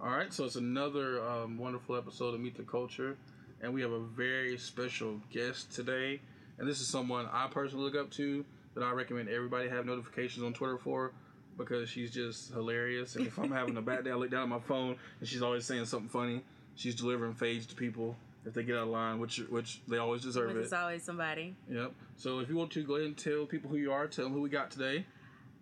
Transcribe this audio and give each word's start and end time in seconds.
All 0.00 0.10
right, 0.10 0.32
so 0.32 0.44
it's 0.44 0.56
another 0.56 1.22
um, 1.26 1.56
wonderful 1.56 1.96
episode 1.96 2.34
of 2.34 2.40
Meet 2.40 2.56
the 2.56 2.62
Culture, 2.62 3.16
and 3.62 3.72
we 3.72 3.80
have 3.80 3.92
a 3.92 4.00
very 4.00 4.58
special 4.58 5.20
guest 5.30 5.72
today. 5.72 6.20
And 6.58 6.68
this 6.68 6.80
is 6.80 6.86
someone 6.86 7.26
I 7.32 7.48
personally 7.50 7.84
look 7.84 7.96
up 7.96 8.10
to 8.12 8.44
that 8.74 8.82
I 8.84 8.90
recommend 8.92 9.28
everybody 9.28 9.68
have 9.68 9.86
notifications 9.86 10.44
on 10.44 10.52
Twitter 10.52 10.78
for 10.78 11.12
because 11.56 11.88
she's 11.88 12.10
just 12.12 12.52
hilarious. 12.52 13.16
And 13.16 13.26
if 13.26 13.38
I'm 13.38 13.50
having 13.50 13.76
a 13.76 13.82
bad 13.82 14.04
day, 14.04 14.10
I 14.10 14.14
look 14.14 14.30
down 14.30 14.42
at 14.42 14.48
my 14.48 14.58
phone 14.60 14.96
and 15.20 15.28
she's 15.28 15.42
always 15.42 15.64
saying 15.64 15.86
something 15.86 16.08
funny. 16.08 16.42
She's 16.76 16.94
delivering 16.94 17.34
fades 17.34 17.66
to 17.66 17.74
people 17.74 18.16
if 18.44 18.52
they 18.52 18.62
get 18.62 18.76
out 18.76 18.82
of 18.82 18.88
line, 18.88 19.18
which 19.20 19.38
which 19.48 19.80
they 19.88 19.96
always 19.98 20.22
deserve 20.22 20.48
Which 20.48 20.56
it. 20.58 20.64
is 20.66 20.72
always 20.72 21.02
somebody. 21.02 21.54
Yep. 21.70 21.92
So 22.16 22.40
if 22.40 22.48
you 22.48 22.56
want 22.56 22.72
to 22.72 22.82
go 22.82 22.94
ahead 22.96 23.06
and 23.06 23.16
tell 23.16 23.46
people 23.46 23.70
who 23.70 23.76
you 23.76 23.92
are, 23.92 24.06
tell 24.06 24.24
them 24.24 24.32
who 24.34 24.40
we 24.42 24.48
got 24.50 24.70
today. 24.70 25.06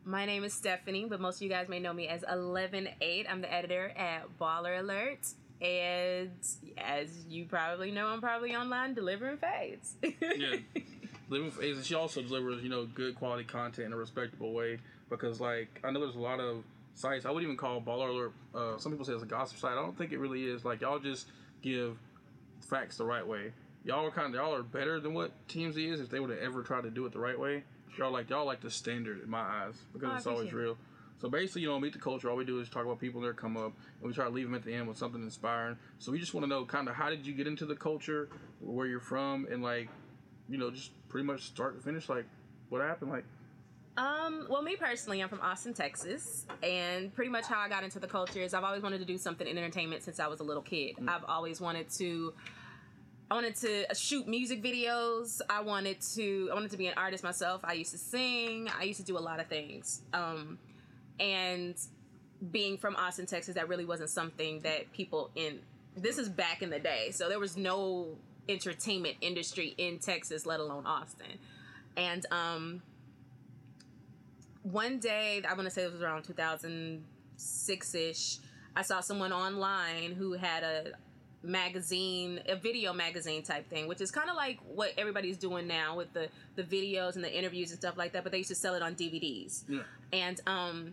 My 0.05 0.27
name 0.27 0.43
is 0.43 0.53
Stephanie, 0.53 1.07
but 1.09 1.21
most 1.21 1.37
of 1.37 1.43
you 1.43 1.49
guys 1.49 1.69
may 1.69 1.79
know 1.79 1.93
me 1.93 2.09
as 2.09 2.23
118. 2.23 3.27
I'm 3.29 3.41
the 3.41 3.53
editor 3.53 3.93
at 3.97 4.25
Baller 4.41 4.81
Alert. 4.81 5.29
And 5.61 6.31
as 6.77 7.25
you 7.29 7.45
probably 7.45 7.93
know, 7.93 8.09
I'm 8.09 8.21
probably 8.21 8.57
online 8.57 8.95
delivering 8.95 9.37
fades. 9.37 9.95
Yeah. 10.03 10.57
Living 11.29 11.51
for 11.51 11.63
and 11.63 11.85
she 11.85 11.95
also 11.95 12.21
delivers, 12.21 12.63
you 12.63 12.69
know, 12.69 12.85
good 12.85 13.15
quality 13.15 13.45
content 13.45 13.87
in 13.87 13.93
a 13.93 13.97
respectable 13.97 14.53
way. 14.53 14.79
Because 15.09 15.41
like 15.41 15.81
I 15.85 15.93
know 15.93 16.01
there's 16.01 16.17
a 16.17 16.21
lot 16.21 16.41
of 16.41 16.65
sites 16.95 17.25
I 17.25 17.31
wouldn't 17.31 17.45
even 17.45 17.57
call 17.57 17.81
Baller 17.81 18.11
Alert 18.11 18.33
uh, 18.55 18.77
some 18.79 18.93
people 18.93 19.07
say 19.07 19.13
it's 19.13 19.23
a 19.23 19.27
gossip 19.27 19.59
site. 19.59 19.73
I 19.73 19.77
don't 19.77 19.97
think 19.97 20.13
it 20.13 20.19
really 20.19 20.45
is. 20.45 20.65
Like 20.65 20.81
y'all 20.81 20.99
just 20.99 21.29
give 21.63 21.97
facts 22.69 22.97
the 22.97 23.05
right 23.05 23.27
way. 23.27 23.53
Y'all 23.85 24.07
are 24.07 24.11
kind 24.11 24.29
of 24.29 24.35
y'all 24.35 24.55
are 24.55 24.63
better 24.63 25.01
than 25.01 25.15
what 25.15 25.33
TMZ 25.49 25.93
is 25.93 26.01
if 26.01 26.09
they 26.09 26.21
would 26.21 26.31
have 26.31 26.39
ever 26.39 26.63
tried 26.63 26.83
to 26.83 26.91
do 26.91 27.05
it 27.07 27.13
the 27.13 27.19
right 27.19 27.39
way. 27.39 27.65
Y'all 27.99 28.13
like 28.13 28.31
y'all 28.31 28.47
like 28.47 28.61
the 28.61 28.71
standard 28.71 29.23
in 29.23 29.29
my 29.29 29.41
eyes 29.41 29.75
because 29.93 30.11
Oh, 30.13 30.17
it's 30.17 30.27
always 30.27 30.53
real. 30.53 30.77
So 31.21 31.29
basically, 31.29 31.63
you 31.63 31.69
know, 31.69 31.79
meet 31.79 31.93
the 31.93 32.01
culture. 32.01 32.29
All 32.29 32.37
we 32.37 32.45
do 32.45 32.59
is 32.59 32.69
talk 32.69 32.85
about 32.85 32.99
people 32.99 33.21
that 33.21 33.37
come 33.37 33.57
up, 33.57 33.73
and 34.01 34.09
we 34.09 34.13
try 34.13 34.25
to 34.25 34.31
leave 34.31 34.47
them 34.47 34.57
at 34.57 34.65
the 34.65 34.75
end 34.75 34.89
with 34.89 34.99
something 34.99 35.23
inspiring. 35.23 35.77
So 36.01 36.11
we 36.11 36.19
just 36.19 36.35
want 36.35 36.43
to 36.45 36.49
know, 36.49 36.65
kind 36.65 36.89
of, 36.89 36.97
how 36.97 37.11
did 37.11 37.25
you 37.25 37.33
get 37.33 37.47
into 37.47 37.65
the 37.65 37.77
culture, 37.77 38.29
where 38.61 38.89
you're 38.89 38.99
from, 38.99 39.47
and 39.49 39.63
like, 39.63 39.89
you 40.49 40.59
know, 40.59 40.73
just 40.73 40.91
pretty 41.09 41.25
much 41.25 41.43
start 41.43 41.77
to 41.77 41.83
finish, 41.83 42.09
like, 42.09 42.25
what 42.71 42.81
happened, 42.81 43.13
like. 43.13 43.25
Um, 43.97 44.47
well, 44.51 44.63
me 44.63 44.75
personally, 44.75 45.23
I'm 45.23 45.29
from 45.29 45.41
Austin, 45.43 45.75
Texas, 45.75 46.45
and 46.61 47.15
pretty 47.15 47.31
much 47.31 47.45
how 47.47 47.61
I 47.61 47.69
got 47.69 47.85
into 47.85 48.01
the 48.01 48.09
culture 48.09 48.41
is 48.41 48.53
I've 48.53 48.65
always 48.65 48.83
wanted 48.83 48.99
to 48.99 49.05
do 49.05 49.17
something 49.17 49.47
in 49.47 49.57
entertainment 49.57 50.03
since 50.03 50.19
I 50.19 50.27
was 50.27 50.41
a 50.41 50.45
little 50.45 50.63
kid. 50.63 50.97
I've 51.07 51.25
always 51.29 51.61
wanted 51.61 51.89
to. 51.99 52.33
I 53.33 53.35
wanted 53.35 53.57
to 53.57 53.87
shoot 53.95 54.29
music 54.29 54.63
videos. 54.63 55.41
I 55.49 55.63
wanted 55.63 56.03
to. 56.17 56.51
I 56.51 56.55
wanted 56.55 56.71
to 56.73 56.77
be 56.77 56.89
an 56.89 56.93
artist 56.99 57.25
myself. 57.25 57.63
I 57.65 57.73
used 57.73 57.93
to 57.93 57.97
sing. 57.97 58.69
I 58.79 58.83
used 58.83 59.01
to 59.01 59.07
do 59.07 59.17
a 59.17 59.21
lot 59.21 59.41
of 59.41 59.47
things. 59.47 60.03
Um, 60.13 60.59
and 61.19 61.75
being 62.51 62.77
from 62.77 62.95
Austin, 62.95 63.25
Texas, 63.25 63.55
that 63.55 63.71
really 63.71 63.87
wasn't 63.87 64.11
something 64.11 64.61
that 64.65 64.93
people 64.93 65.31
in. 65.35 65.61
This 65.97 66.19
is 66.19 66.29
back 66.29 66.61
in 66.61 66.69
the 66.69 66.79
day, 66.79 67.11
so 67.11 67.31
there 67.31 67.39
was 67.41 67.57
no 67.57 68.19
entertainment 68.51 69.17
industry 69.23 69.75
in 69.79 69.99
Texas, 69.99 70.45
let 70.45 70.61
alone 70.61 70.85
Austin. 70.85 71.39
And 71.97 72.27
um, 72.31 72.83
one 74.63 74.99
day, 74.99 75.41
I 75.49 75.55
want 75.55 75.65
to 75.65 75.71
say 75.71 75.85
it 75.85 75.93
was 75.93 76.03
around 76.03 76.25
2006 76.25 77.95
ish, 77.95 78.39
I 78.77 78.83
saw 78.83 79.01
someone 79.01 79.33
online 79.33 80.13
who 80.13 80.33
had 80.35 80.63
a 80.63 80.93
magazine, 81.43 82.41
a 82.49 82.57
video 82.57 82.93
magazine 82.93 83.43
type 83.43 83.69
thing, 83.69 83.87
which 83.89 84.01
is 84.01 84.11
kind 84.11 84.31
of 84.31 84.37
like 84.37 84.59
what 84.75 84.93
everybody's 84.97 85.37
doing 85.37 85.67
now 85.67 85.97
with 85.97 86.13
the 86.13 86.29
the 86.57 86.63
videos 86.63 87.15
and 87.17 87.25
the 87.25 87.33
interviews 87.37 87.71
and 87.71 87.79
stuff 87.81 87.97
like 87.97 88.13
that. 88.13 88.23
But 88.23 88.33
they 88.33 88.39
used 88.39 88.51
to 88.51 88.55
sell 88.57 88.75
it 88.75 88.83
on 88.83 88.95
DVDs, 88.95 89.65
Yeah. 89.69 89.83
and 90.13 90.41
um, 90.47 90.93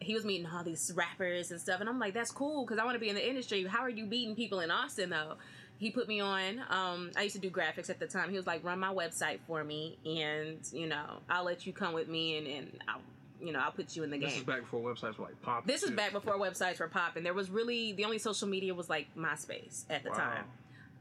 he 0.00 0.14
was 0.14 0.24
meeting 0.24 0.46
all 0.46 0.64
these 0.64 0.92
rappers 0.96 1.50
and 1.52 1.60
stuff, 1.60 1.80
and 1.80 1.88
I'm 1.88 1.98
like, 1.98 2.14
that's 2.14 2.32
cool 2.32 2.64
because 2.64 2.78
I 2.78 2.84
want 2.84 2.96
to 2.96 3.00
be 3.00 3.08
in 3.08 3.14
the 3.14 3.28
industry. 3.28 3.64
How 3.64 3.80
are 3.80 3.90
you 3.90 4.04
meeting 4.06 4.34
people 4.34 4.60
in 4.60 4.70
Austin 4.70 5.10
though? 5.10 5.34
He 5.78 5.90
put 5.90 6.06
me 6.06 6.20
on. 6.20 6.60
Um, 6.70 7.10
I 7.16 7.22
used 7.22 7.34
to 7.34 7.40
do 7.40 7.50
graphics 7.50 7.90
at 7.90 7.98
the 7.98 8.06
time. 8.06 8.30
He 8.30 8.36
was 8.36 8.46
like, 8.46 8.62
run 8.64 8.78
my 8.78 8.92
website 8.94 9.40
for 9.46 9.64
me, 9.64 9.98
and 10.06 10.58
you 10.72 10.86
know, 10.86 11.18
I'll 11.28 11.44
let 11.44 11.66
you 11.66 11.72
come 11.72 11.92
with 11.94 12.08
me, 12.08 12.38
and 12.38 12.46
and 12.46 12.78
I'll, 12.88 13.00
you 13.42 13.52
know, 13.52 13.58
I'll 13.60 13.72
put 13.72 13.96
you 13.96 14.02
in 14.04 14.10
the 14.10 14.18
game. 14.18 14.28
This 14.28 14.38
is 14.38 14.44
back 14.44 14.60
before 14.60 14.80
websites 14.80 15.18
were 15.18 15.24
like 15.26 15.40
pop. 15.42 15.66
This 15.66 15.82
is 15.82 15.90
back 15.90 16.12
before 16.12 16.34
websites 16.34 16.78
were 16.80 16.88
popping. 16.88 17.22
There 17.22 17.34
was 17.34 17.50
really 17.50 17.92
the 17.92 18.04
only 18.04 18.18
social 18.18 18.48
media 18.48 18.74
was 18.74 18.88
like 18.88 19.08
MySpace 19.16 19.84
at 19.90 20.04
the 20.04 20.10
Wow. 20.10 20.16
time. 20.16 20.44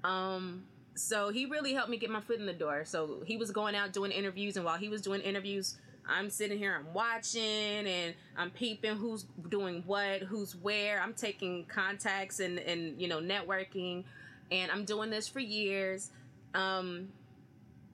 Um, 0.03 0.63
so 0.95 1.29
he 1.29 1.45
really 1.45 1.73
helped 1.73 1.89
me 1.89 1.97
get 1.97 2.09
my 2.09 2.21
foot 2.21 2.39
in 2.39 2.45
the 2.45 2.53
door. 2.53 2.83
So 2.85 3.21
he 3.25 3.37
was 3.37 3.51
going 3.51 3.75
out 3.75 3.93
doing 3.93 4.11
interviews, 4.11 4.55
and 4.57 4.65
while 4.65 4.77
he 4.77 4.89
was 4.89 5.01
doing 5.01 5.21
interviews, 5.21 5.77
I'm 6.07 6.29
sitting 6.29 6.57
here, 6.57 6.75
I'm 6.75 6.93
watching, 6.93 7.41
and 7.41 8.15
I'm 8.35 8.49
peeping 8.49 8.95
who's 8.97 9.25
doing 9.49 9.83
what, 9.85 10.21
who's 10.21 10.55
where. 10.55 10.99
I'm 11.01 11.13
taking 11.13 11.65
contacts 11.65 12.39
and 12.39 12.59
and 12.59 12.99
you 12.99 13.07
know 13.07 13.19
networking, 13.19 14.03
and 14.51 14.71
I'm 14.71 14.83
doing 14.85 15.09
this 15.09 15.27
for 15.27 15.39
years. 15.39 16.11
Um, 16.53 17.09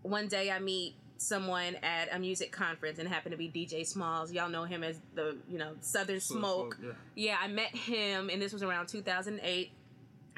one 0.04 0.28
day 0.28 0.50
I 0.52 0.60
meet 0.60 0.96
someone 1.18 1.76
at 1.84 2.14
a 2.14 2.20
music 2.20 2.52
conference 2.52 3.00
and 3.00 3.08
happened 3.08 3.32
to 3.32 3.38
be 3.38 3.50
DJ 3.50 3.82
Smallz. 3.82 4.34
Y'all 4.34 4.50
know 4.50 4.64
him 4.64 4.84
as 4.84 5.00
the, 5.16 5.38
you 5.50 5.58
know, 5.58 5.74
Southern 5.82 6.20
Smoke, 6.20 6.76
Smoke. 6.80 6.96
yeah. 7.16 7.32
yeah, 7.32 7.38
I 7.42 7.48
met 7.48 7.76
him 7.76 8.30
and 8.30 8.42
this 8.42 8.54
was 8.54 8.64
around 8.64 8.88
2008 8.88 9.72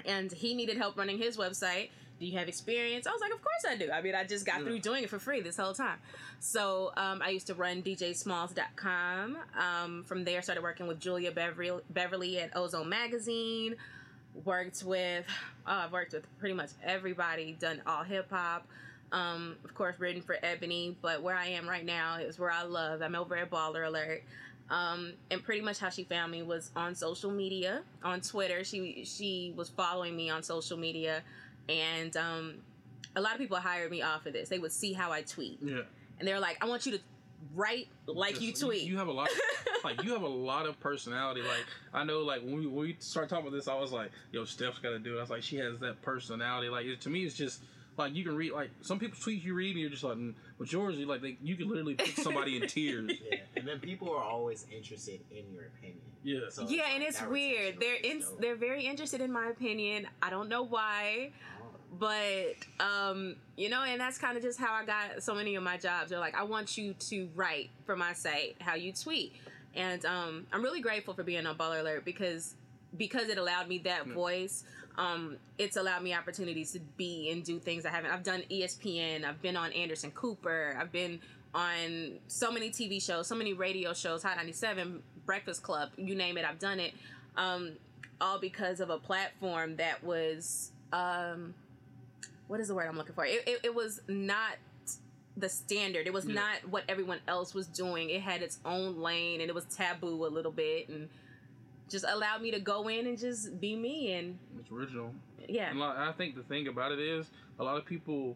and 0.05 0.31
he 0.31 0.53
needed 0.53 0.77
help 0.77 0.97
running 0.97 1.17
his 1.17 1.37
website. 1.37 1.89
Do 2.19 2.25
you 2.25 2.37
have 2.37 2.47
experience? 2.49 3.07
I 3.07 3.11
was 3.11 3.21
like, 3.21 3.31
of 3.33 3.41
course 3.41 3.65
I 3.69 3.77
do. 3.77 3.91
I 3.91 4.01
mean, 4.01 4.13
I 4.13 4.25
just 4.25 4.45
got 4.45 4.59
Yeah. 4.59 4.65
through 4.65 4.79
doing 4.79 5.03
it 5.05 5.09
for 5.09 5.19
free 5.19 5.39
this 5.41 5.55
whole 5.55 5.73
time. 5.73 5.99
So 6.41 6.91
um, 6.97 7.21
I 7.23 7.29
used 7.29 7.47
to 7.47 7.53
run 7.53 7.81
DJSmallz.com. 7.81 9.37
Um, 9.57 10.03
from 10.03 10.23
there, 10.25 10.41
started 10.41 10.61
working 10.63 10.87
with 10.87 10.99
Julia 10.99 11.31
Beverly, 11.31 11.79
Beverly 11.89 12.39
at 12.39 12.55
Ozone 12.55 12.89
Magazine. 12.89 13.75
Worked 14.45 14.83
with, 14.83 15.25
oh, 15.65 15.71
I've 15.71 15.91
worked 15.91 16.13
with 16.13 16.25
pretty 16.39 16.55
much 16.55 16.69
everybody. 16.83 17.57
Done 17.59 17.81
all 17.85 18.03
hip 18.03 18.29
hop. 18.29 18.67
Um, 19.11 19.55
of 19.63 19.73
course, 19.73 19.95
written 19.99 20.21
for 20.21 20.37
Ebony. 20.43 20.95
But 21.01 21.21
where 21.23 21.35
I 21.35 21.47
am 21.47 21.67
right 21.67 21.85
now 21.85 22.17
is 22.17 22.37
where 22.37 22.51
I 22.51 22.63
love. 22.63 23.01
I'm 23.01 23.15
over 23.15 23.35
at 23.35 23.49
Baller 23.49 23.87
Alert. 23.87 24.23
Um, 24.69 25.13
and 25.31 25.43
pretty 25.43 25.61
much 25.61 25.79
how 25.79 25.89
she 25.89 26.03
found 26.03 26.31
me 26.31 26.43
was 26.43 26.69
on 26.75 26.93
social 26.93 27.31
media, 27.31 27.81
on 28.03 28.21
Twitter. 28.21 28.63
She 28.63 29.03
she 29.03 29.51
was 29.55 29.67
following 29.69 30.15
me 30.15 30.29
on 30.29 30.43
social 30.43 30.77
media, 30.77 31.23
and 31.67 32.15
um, 32.15 32.53
a 33.15 33.21
lot 33.21 33.33
of 33.33 33.39
people 33.39 33.57
hired 33.57 33.89
me 33.89 34.03
off 34.03 34.27
of 34.27 34.33
this. 34.33 34.47
They 34.47 34.59
would 34.59 34.71
see 34.71 34.93
how 34.93 35.11
I 35.11 35.23
tweet, 35.23 35.57
Yeah. 35.63 35.81
and 36.19 36.27
they're 36.27 36.39
like, 36.39 36.63
"I 36.63 36.67
want 36.67 36.85
you 36.85 36.91
to 36.91 36.99
write 37.55 37.87
like 38.05 38.41
you 38.41 38.53
tweet." 38.53 38.83
You, 38.83 38.97
have 38.99 39.07
a 39.07 39.11
lot, 39.11 39.29
like 39.83 40.03
you 40.03 40.13
have 40.13 40.21
a 40.21 40.27
lot 40.27 40.67
of 40.67 40.79
personality. 40.79 41.41
Like 41.41 41.65
I 41.91 42.03
know, 42.03 42.19
like 42.19 42.41
when 42.43 42.57
we, 42.59 42.67
when 42.67 42.79
we 42.85 42.95
started 42.99 43.29
talking 43.29 43.47
about 43.47 43.55
this, 43.57 43.67
I 43.67 43.73
was 43.73 43.91
like, 43.91 44.11
"Yo, 44.31 44.45
Steph's 44.45 44.77
got 44.77 44.89
to 44.91 44.99
do 44.99 45.15
it." 45.15 45.17
I 45.17 45.21
was 45.21 45.31
like, 45.31 45.41
"She 45.41 45.55
has 45.55 45.79
that 45.79 45.99
personality." 46.03 46.69
Like 46.69 46.85
it, 46.85 47.01
to 47.01 47.09
me, 47.09 47.23
it's 47.23 47.33
just 47.35 47.63
like 47.99 48.15
you 48.15 48.23
can 48.23 48.35
read. 48.35 48.51
Like 48.53 48.71
some 48.81 48.97
people's 48.99 49.23
tweets 49.23 49.43
you 49.43 49.53
read, 49.53 49.71
and 49.71 49.81
you're 49.81 49.89
just 49.89 50.03
like, 50.03 50.17
mm. 50.17 50.33
"But 50.57 50.71
yours, 50.71 50.95
you 50.97 51.05
like 51.05 51.21
they, 51.21 51.37
you 51.43 51.55
can 51.55 51.69
literally 51.69 51.95
put 51.95 52.15
somebody 52.17 52.57
in 52.57 52.67
tears." 52.67 53.11
Yeah, 53.31 53.37
and 53.55 53.67
then 53.67 53.79
people 53.79 54.11
are 54.11 54.23
always 54.23 54.65
interested 54.75 55.19
in 55.31 55.43
your 55.53 55.65
opinion. 55.67 55.99
Yeah. 56.23 56.39
So 56.49 56.67
yeah, 56.67 56.83
and 56.91 56.99
like, 56.99 57.09
it's 57.09 57.21
weird. 57.21 57.79
They're 57.79 57.95
in, 57.95 58.21
dope. 58.21 58.41
they're 58.41 58.55
very 58.55 58.85
interested 58.85 59.21
in 59.21 59.31
my 59.31 59.49
opinion. 59.49 60.07
I 60.21 60.29
don't 60.29 60.49
know 60.49 60.63
why. 60.63 61.31
but 61.99 62.55
um 62.79 63.35
you 63.57 63.67
know 63.67 63.83
and 63.83 63.99
that's 63.99 64.19
kind 64.19 64.37
of 64.37 64.43
just 64.43 64.59
how 64.59 64.71
i 64.73 64.85
got 64.85 65.23
so 65.23 65.33
many 65.33 65.55
of 65.55 65.63
my 65.63 65.75
jobs 65.75 66.11
they're 66.11 66.19
like 66.19 66.35
i 66.35 66.43
want 66.43 66.77
you 66.77 66.93
to 66.93 67.27
write 67.35 67.71
for 67.85 67.95
my 67.95 68.13
site 68.13 68.55
how 68.59 68.75
you 68.75 68.93
tweet 68.93 69.33
and 69.73 70.05
um 70.05 70.45
i'm 70.53 70.61
really 70.61 70.81
grateful 70.81 71.15
for 71.15 71.23
being 71.23 71.47
on 71.47 71.57
baller 71.57 71.79
alert 71.79 72.05
because 72.05 72.53
because 72.97 73.29
it 73.29 73.37
allowed 73.37 73.67
me 73.67 73.77
that 73.79 74.07
voice 74.07 74.63
um 74.97 75.37
it's 75.57 75.77
allowed 75.77 76.01
me 76.03 76.13
opportunities 76.13 76.71
to 76.71 76.79
be 76.97 77.29
and 77.31 77.43
do 77.43 77.59
things 77.59 77.85
i 77.85 77.89
haven't 77.89 78.11
i've 78.11 78.23
done 78.23 78.41
espn 78.49 79.23
i've 79.23 79.41
been 79.41 79.55
on 79.55 79.71
anderson 79.73 80.11
cooper 80.11 80.75
i've 80.79 80.91
been 80.91 81.19
on 81.53 82.13
so 82.27 82.51
many 82.51 82.69
tv 82.69 83.01
shows 83.01 83.27
so 83.27 83.35
many 83.35 83.53
radio 83.53 83.93
shows 83.93 84.23
hot 84.23 84.35
97 84.37 85.01
breakfast 85.25 85.61
club 85.63 85.89
you 85.97 86.15
name 86.15 86.37
it 86.37 86.45
i've 86.45 86.59
done 86.59 86.79
it 86.79 86.93
um 87.37 87.71
all 88.21 88.39
because 88.39 88.79
of 88.79 88.89
a 88.89 88.97
platform 88.97 89.75
that 89.77 90.03
was 90.03 90.71
um 90.91 91.53
what 92.47 92.59
is 92.59 92.67
the 92.67 92.73
word 92.73 92.87
I'm 92.87 92.97
looking 92.97 93.13
for? 93.13 93.25
It, 93.25 93.43
it, 93.47 93.59
it 93.65 93.75
was 93.75 94.01
not 94.07 94.53
the 95.37 95.47
standard. 95.47 96.07
It 96.07 96.13
was 96.13 96.25
Yeah. 96.25 96.33
not 96.33 96.67
what 96.71 96.83
everyone 96.89 97.19
else 97.27 97.53
was 97.53 97.67
doing. 97.67 98.09
It 98.09 98.21
had 98.21 98.41
its 98.41 98.57
own 98.65 98.99
lane 98.99 99.39
and 99.39 99.49
it 99.49 99.53
was 99.53 99.65
taboo 99.65 100.25
a 100.25 100.27
little 100.27 100.51
bit 100.51 100.89
and 100.89 101.09
just 101.89 102.05
allowed 102.07 102.41
me 102.41 102.51
to 102.51 102.59
go 102.59 102.87
in 102.87 103.07
and 103.07 103.17
just 103.17 103.59
be 103.59 103.75
me 103.75 104.13
and 104.13 104.37
It's 104.59 104.71
original. 104.71 105.13
yeah. 105.47 105.71
And 105.71 105.81
I 105.83 106.11
think 106.13 106.35
the 106.35 106.43
thing 106.43 106.67
about 106.67 106.91
it 106.91 106.99
is 106.99 107.29
a 107.59 107.63
lot 107.63 107.77
of 107.77 107.85
people 107.85 108.35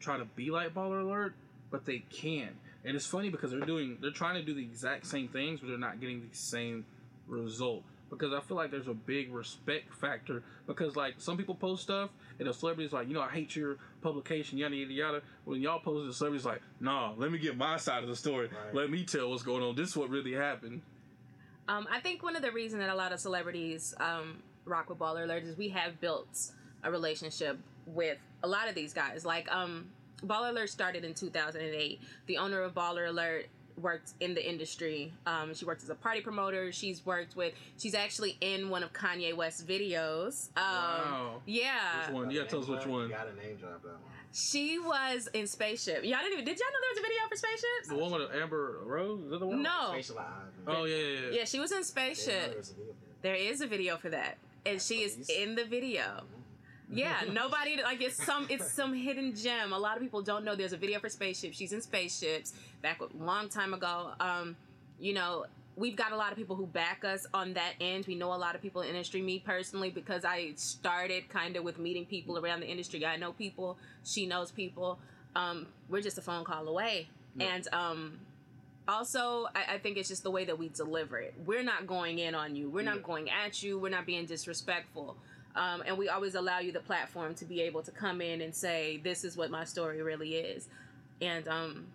try 0.00 0.18
to 0.18 0.24
be 0.24 0.50
like 0.50 0.74
Baller 0.74 1.02
Alert, 1.02 1.34
but 1.70 1.84
they 1.84 2.00
can't. 2.10 2.54
And 2.84 2.96
it's 2.96 3.06
funny 3.06 3.30
because 3.30 3.50
they're 3.52 3.60
doing 3.60 3.98
they're 4.00 4.10
trying 4.10 4.34
to 4.34 4.42
do 4.42 4.54
the 4.54 4.62
exact 4.62 5.06
same 5.06 5.28
things, 5.28 5.60
but 5.60 5.68
they're 5.68 5.78
not 5.78 6.00
getting 6.00 6.20
the 6.20 6.36
same 6.36 6.84
result. 7.26 7.82
Because 8.10 8.34
I 8.34 8.40
feel 8.40 8.58
like 8.58 8.70
there's 8.70 8.88
a 8.88 8.94
big 8.94 9.32
respect 9.32 9.94
factor. 9.94 10.42
Because 10.66 10.96
like 10.96 11.14
some 11.16 11.38
people 11.38 11.54
post 11.54 11.82
stuff 11.84 12.10
and 12.38 12.46
the 12.46 12.52
celebrities 12.52 12.92
like, 12.92 13.08
you 13.08 13.14
know, 13.14 13.22
I 13.22 13.30
hate 13.30 13.56
your 13.56 13.76
publication, 14.02 14.58
yada 14.58 14.74
yada 14.76 14.92
yada. 14.92 15.22
When 15.44 15.62
y'all 15.62 15.78
post 15.80 16.04
it, 16.04 16.08
the 16.08 16.12
celebrities 16.12 16.44
like, 16.44 16.60
nah, 16.80 17.14
let 17.16 17.32
me 17.32 17.38
get 17.38 17.56
my 17.56 17.78
side 17.78 18.02
of 18.02 18.08
the 18.10 18.16
story. 18.16 18.48
Right. 18.48 18.74
Let 18.74 18.90
me 18.90 19.04
tell 19.04 19.30
what's 19.30 19.42
going 19.42 19.62
on. 19.62 19.76
This 19.76 19.90
is 19.90 19.96
what 19.96 20.10
really 20.10 20.32
happened. 20.34 20.82
Um, 21.72 21.88
I 21.90 22.00
think 22.00 22.22
one 22.22 22.36
of 22.36 22.42
the 22.42 22.52
reasons 22.52 22.80
that 22.80 22.90
a 22.90 22.94
lot 22.94 23.12
of 23.12 23.20
celebrities 23.20 23.94
um, 23.98 24.42
rock 24.66 24.90
with 24.90 24.98
Baller 24.98 25.24
Alert 25.24 25.44
is 25.44 25.56
we 25.56 25.70
have 25.70 25.98
built 26.00 26.50
a 26.84 26.90
relationship 26.90 27.58
with 27.86 28.18
a 28.42 28.46
lot 28.46 28.68
of 28.68 28.74
these 28.74 28.92
guys. 28.92 29.24
Like 29.24 29.50
um, 29.50 29.88
Baller 30.22 30.50
Alert 30.50 30.68
started 30.68 31.02
in 31.02 31.14
2008. 31.14 31.98
The 32.26 32.36
owner 32.36 32.60
of 32.60 32.74
Baller 32.74 33.08
Alert 33.08 33.46
worked 33.80 34.12
in 34.20 34.34
the 34.34 34.48
industry. 34.48 35.12
Um, 35.26 35.54
she 35.54 35.64
worked 35.64 35.82
as 35.82 35.90
a 35.90 35.94
party 35.94 36.20
promoter. 36.20 36.72
She's 36.72 37.04
worked 37.06 37.36
with. 37.36 37.54
She's 37.78 37.94
actually 37.94 38.36
in 38.40 38.68
one 38.70 38.82
of 38.82 38.92
Kanye 38.92 39.34
West's 39.34 39.62
videos. 39.62 40.48
Um, 40.56 40.62
Wow. 40.64 41.42
Yeah, 41.46 42.06
Which 42.06 42.14
one? 42.14 42.30
Yeah, 42.30 42.44
tell 42.44 42.60
us 42.60 42.68
which 42.68 42.86
one. 42.86 43.02
You 43.08 43.08
gotta 43.14 43.34
name 43.34 43.56
drop 43.56 43.82
that 43.82 43.88
one. 43.92 44.00
she 44.32 44.78
was 44.78 45.28
in 45.34 45.46
Spaceship. 45.46 46.04
Y'all 46.04 46.18
didn't 46.18 46.32
even. 46.34 46.44
Did 46.44 46.58
y'all 46.58 46.68
know 46.68 46.78
there 46.80 46.90
was 46.90 46.98
a 46.98 47.02
video 47.02 47.28
for 47.28 47.36
Spaceships? 47.36 47.88
The 47.88 47.96
one 47.96 48.12
with 48.12 48.42
Amber 48.42 48.78
Rose? 48.84 49.24
Is 49.24 49.30
that 49.30 49.40
the 49.40 49.46
one? 49.46 49.62
No. 49.62 49.88
Spatial 49.92 50.18
Eye. 50.18 50.32
Oh 50.66 50.84
yeah, 50.84 50.96
yeah, 50.96 51.04
yeah. 51.04 51.30
Yeah, 51.38 51.44
she 51.44 51.58
was 51.60 51.72
in 51.72 51.84
Spaceship. 51.84 52.64
There 53.22 53.34
is 53.34 53.60
a 53.60 53.66
video 53.66 53.96
for 53.96 54.08
that, 54.10 54.36
and 54.66 54.80
she 54.82 55.02
is 55.02 55.28
in 55.30 55.54
the 55.54 55.64
video. 55.64 56.22
Yeah, 56.92 57.22
nobody 57.32 57.82
like 57.82 58.02
it's 58.02 58.22
some 58.22 58.46
it's 58.50 58.70
some 58.70 58.92
hidden 58.94 59.34
gem. 59.34 59.72
A 59.72 59.78
lot 59.78 59.96
of 59.96 60.02
people 60.02 60.22
don't 60.22 60.44
know 60.44 60.54
there's 60.54 60.72
a 60.72 60.76
video 60.76 61.00
for 61.00 61.08
spaceships. 61.08 61.56
She's 61.56 61.72
in 61.72 61.80
spaceships 61.80 62.52
back 62.82 63.00
a 63.00 63.06
long 63.24 63.48
time 63.48 63.72
ago. 63.74 64.10
Um, 64.20 64.56
you 65.00 65.14
know, 65.14 65.46
we've 65.76 65.96
got 65.96 66.12
a 66.12 66.16
lot 66.16 66.30
of 66.32 66.38
people 66.38 66.54
who 66.54 66.66
back 66.66 67.04
us 67.04 67.26
on 67.32 67.54
that 67.54 67.72
end. 67.80 68.06
We 68.06 68.14
know 68.14 68.34
a 68.34 68.36
lot 68.36 68.54
of 68.54 68.62
people 68.62 68.82
in 68.82 68.88
the 68.88 68.94
industry. 68.94 69.22
Me 69.22 69.38
personally, 69.38 69.90
because 69.90 70.24
I 70.24 70.52
started 70.56 71.28
kind 71.28 71.56
of 71.56 71.64
with 71.64 71.78
meeting 71.78 72.04
people 72.04 72.38
around 72.38 72.60
the 72.60 72.68
industry. 72.68 73.04
I 73.06 73.16
know 73.16 73.32
people. 73.32 73.78
She 74.04 74.26
knows 74.26 74.50
people. 74.50 74.98
Um, 75.34 75.66
we're 75.88 76.02
just 76.02 76.18
a 76.18 76.22
phone 76.22 76.44
call 76.44 76.68
away, 76.68 77.08
Yeah. 77.36 77.54
and 77.54 77.68
um, 77.72 78.18
also 78.86 79.46
I, 79.54 79.74
I 79.74 79.78
think 79.78 79.96
it's 79.96 80.08
just 80.08 80.22
the 80.24 80.30
way 80.30 80.44
that 80.44 80.58
we 80.58 80.68
deliver 80.68 81.18
it 81.18 81.32
we're 81.46 81.62
not 81.62 81.86
going 81.86 82.18
in 82.18 82.34
on 82.34 82.56
you 82.56 82.68
we're 82.68 82.82
not 82.82 83.02
going 83.02 83.30
at 83.30 83.62
you 83.62 83.78
we're 83.78 83.88
not 83.90 84.06
being 84.06 84.26
disrespectful 84.26 85.16
um, 85.56 85.82
and 85.86 85.98
we 85.98 86.08
always 86.08 86.34
allow 86.34 86.58
you 86.58 86.72
the 86.72 86.80
platform 86.80 87.34
to 87.34 87.44
be 87.44 87.60
able 87.60 87.82
to 87.82 87.90
come 87.90 88.20
in 88.20 88.40
and 88.40 88.54
say 88.54 89.00
this 89.04 89.24
is 89.24 89.36
what 89.36 89.50
my 89.50 89.64
story 89.64 90.02
really 90.02 90.36
is 90.36 90.68
and 91.20 91.46
um, 91.48 91.86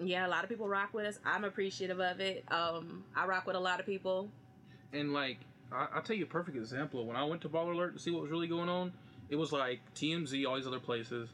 yeah 0.00 0.26
a 0.26 0.28
lot 0.28 0.42
of 0.44 0.48
people 0.50 0.68
rock 0.68 0.92
with 0.94 1.06
us 1.06 1.18
i'm 1.24 1.44
appreciative 1.44 2.00
of 2.00 2.20
it 2.20 2.44
um, 2.50 3.04
i 3.14 3.24
rock 3.26 3.46
with 3.46 3.56
a 3.56 3.60
lot 3.60 3.80
of 3.80 3.86
people 3.86 4.28
And 4.92 5.12
like, 5.12 5.38
I, 5.72 5.88
I'll 5.94 6.02
tell 6.02 6.16
you 6.16 6.24
a 6.24 6.28
perfect 6.28 6.56
example. 6.56 7.06
When 7.06 7.16
I 7.16 7.24
went 7.24 7.40
to 7.42 7.48
Baller 7.48 7.72
Alert 7.74 7.94
to 7.96 7.98
see 8.02 8.10
what 8.10 8.22
was 8.22 8.30
really 8.30 8.48
going 8.48 8.68
on, 8.68 8.92
it 9.30 9.36
was 9.36 9.52
like 9.52 9.80
TMZ, 9.94 10.46
all 10.46 10.56
these 10.56 10.66
other 10.66 10.80
places. 10.80 11.30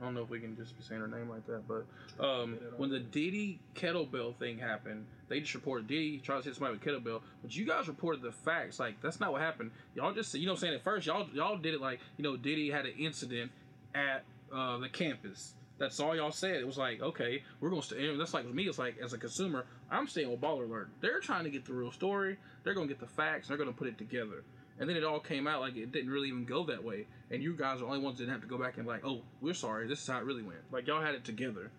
I 0.00 0.04
don't 0.04 0.14
know 0.14 0.22
if 0.22 0.30
we 0.30 0.40
can 0.40 0.56
just 0.56 0.76
be 0.76 0.82
saying 0.82 1.00
her 1.00 1.06
name 1.06 1.28
like 1.28 1.46
that, 1.46 1.62
but 1.68 1.86
um, 2.24 2.58
when 2.76 2.90
the 2.90 2.98
Diddy 2.98 3.60
kettlebell 3.74 4.36
thing 4.36 4.58
happened, 4.58 5.06
they 5.28 5.40
just 5.40 5.54
reported 5.54 5.86
Diddy 5.86 6.18
tried 6.18 6.38
to 6.38 6.44
hit 6.44 6.56
somebody 6.56 6.74
with 6.76 6.82
kettlebell, 6.82 7.20
but 7.42 7.54
you 7.54 7.64
guys 7.64 7.86
reported 7.86 8.22
the 8.22 8.32
facts. 8.32 8.80
Like 8.80 9.00
that's 9.00 9.20
not 9.20 9.32
what 9.32 9.40
happened. 9.40 9.70
Y'all 9.94 10.12
just 10.12 10.34
you 10.34 10.46
know 10.46 10.56
saying 10.56 10.74
at 10.74 10.82
first 10.82 11.06
y'all 11.06 11.28
y'all 11.32 11.56
did 11.56 11.74
it 11.74 11.80
like 11.80 12.00
you 12.16 12.24
know 12.24 12.36
Diddy 12.36 12.70
had 12.70 12.86
an 12.86 12.94
incident 12.98 13.52
at 13.94 14.24
uh, 14.52 14.78
the 14.78 14.88
campus. 14.88 15.54
That's 15.78 15.98
all 15.98 16.14
y'all 16.14 16.30
said. 16.30 16.56
It 16.56 16.66
was 16.66 16.78
like, 16.78 17.00
okay, 17.00 17.42
we're 17.60 17.70
gonna 17.70 17.82
stay. 17.82 18.16
That's 18.16 18.34
like 18.34 18.46
with 18.46 18.54
me. 18.54 18.64
It's 18.64 18.78
like 18.78 18.96
as 18.98 19.12
a 19.12 19.18
consumer, 19.18 19.64
I'm 19.90 20.06
staying 20.06 20.30
with 20.30 20.40
Baller 20.40 20.64
Alert. 20.64 20.90
They're 21.00 21.20
trying 21.20 21.44
to 21.44 21.50
get 21.50 21.64
the 21.64 21.72
real 21.72 21.90
story. 21.90 22.36
They're 22.62 22.74
gonna 22.74 22.86
get 22.86 23.00
the 23.00 23.06
facts. 23.06 23.48
They're 23.48 23.56
gonna 23.56 23.72
put 23.72 23.88
it 23.88 23.98
together. 23.98 24.44
And 24.78 24.88
then 24.88 24.96
it 24.96 25.04
all 25.04 25.20
came 25.20 25.46
out 25.46 25.60
like 25.60 25.76
it 25.76 25.92
didn't 25.92 26.10
really 26.10 26.28
even 26.28 26.44
go 26.44 26.64
that 26.64 26.82
way. 26.82 27.06
And 27.30 27.42
you 27.42 27.54
guys 27.56 27.76
are 27.76 27.80
the 27.80 27.86
only 27.86 28.00
ones 28.00 28.18
that 28.18 28.24
didn't 28.24 28.34
have 28.34 28.42
to 28.42 28.48
go 28.48 28.58
back 28.58 28.76
and 28.76 28.86
like, 28.86 29.04
oh, 29.04 29.22
we're 29.40 29.54
sorry. 29.54 29.86
This 29.86 30.00
is 30.00 30.06
how 30.06 30.18
it 30.18 30.24
really 30.24 30.42
went. 30.42 30.60
Like 30.72 30.86
y'all 30.86 31.00
had 31.00 31.14
it 31.14 31.24
together. 31.24 31.70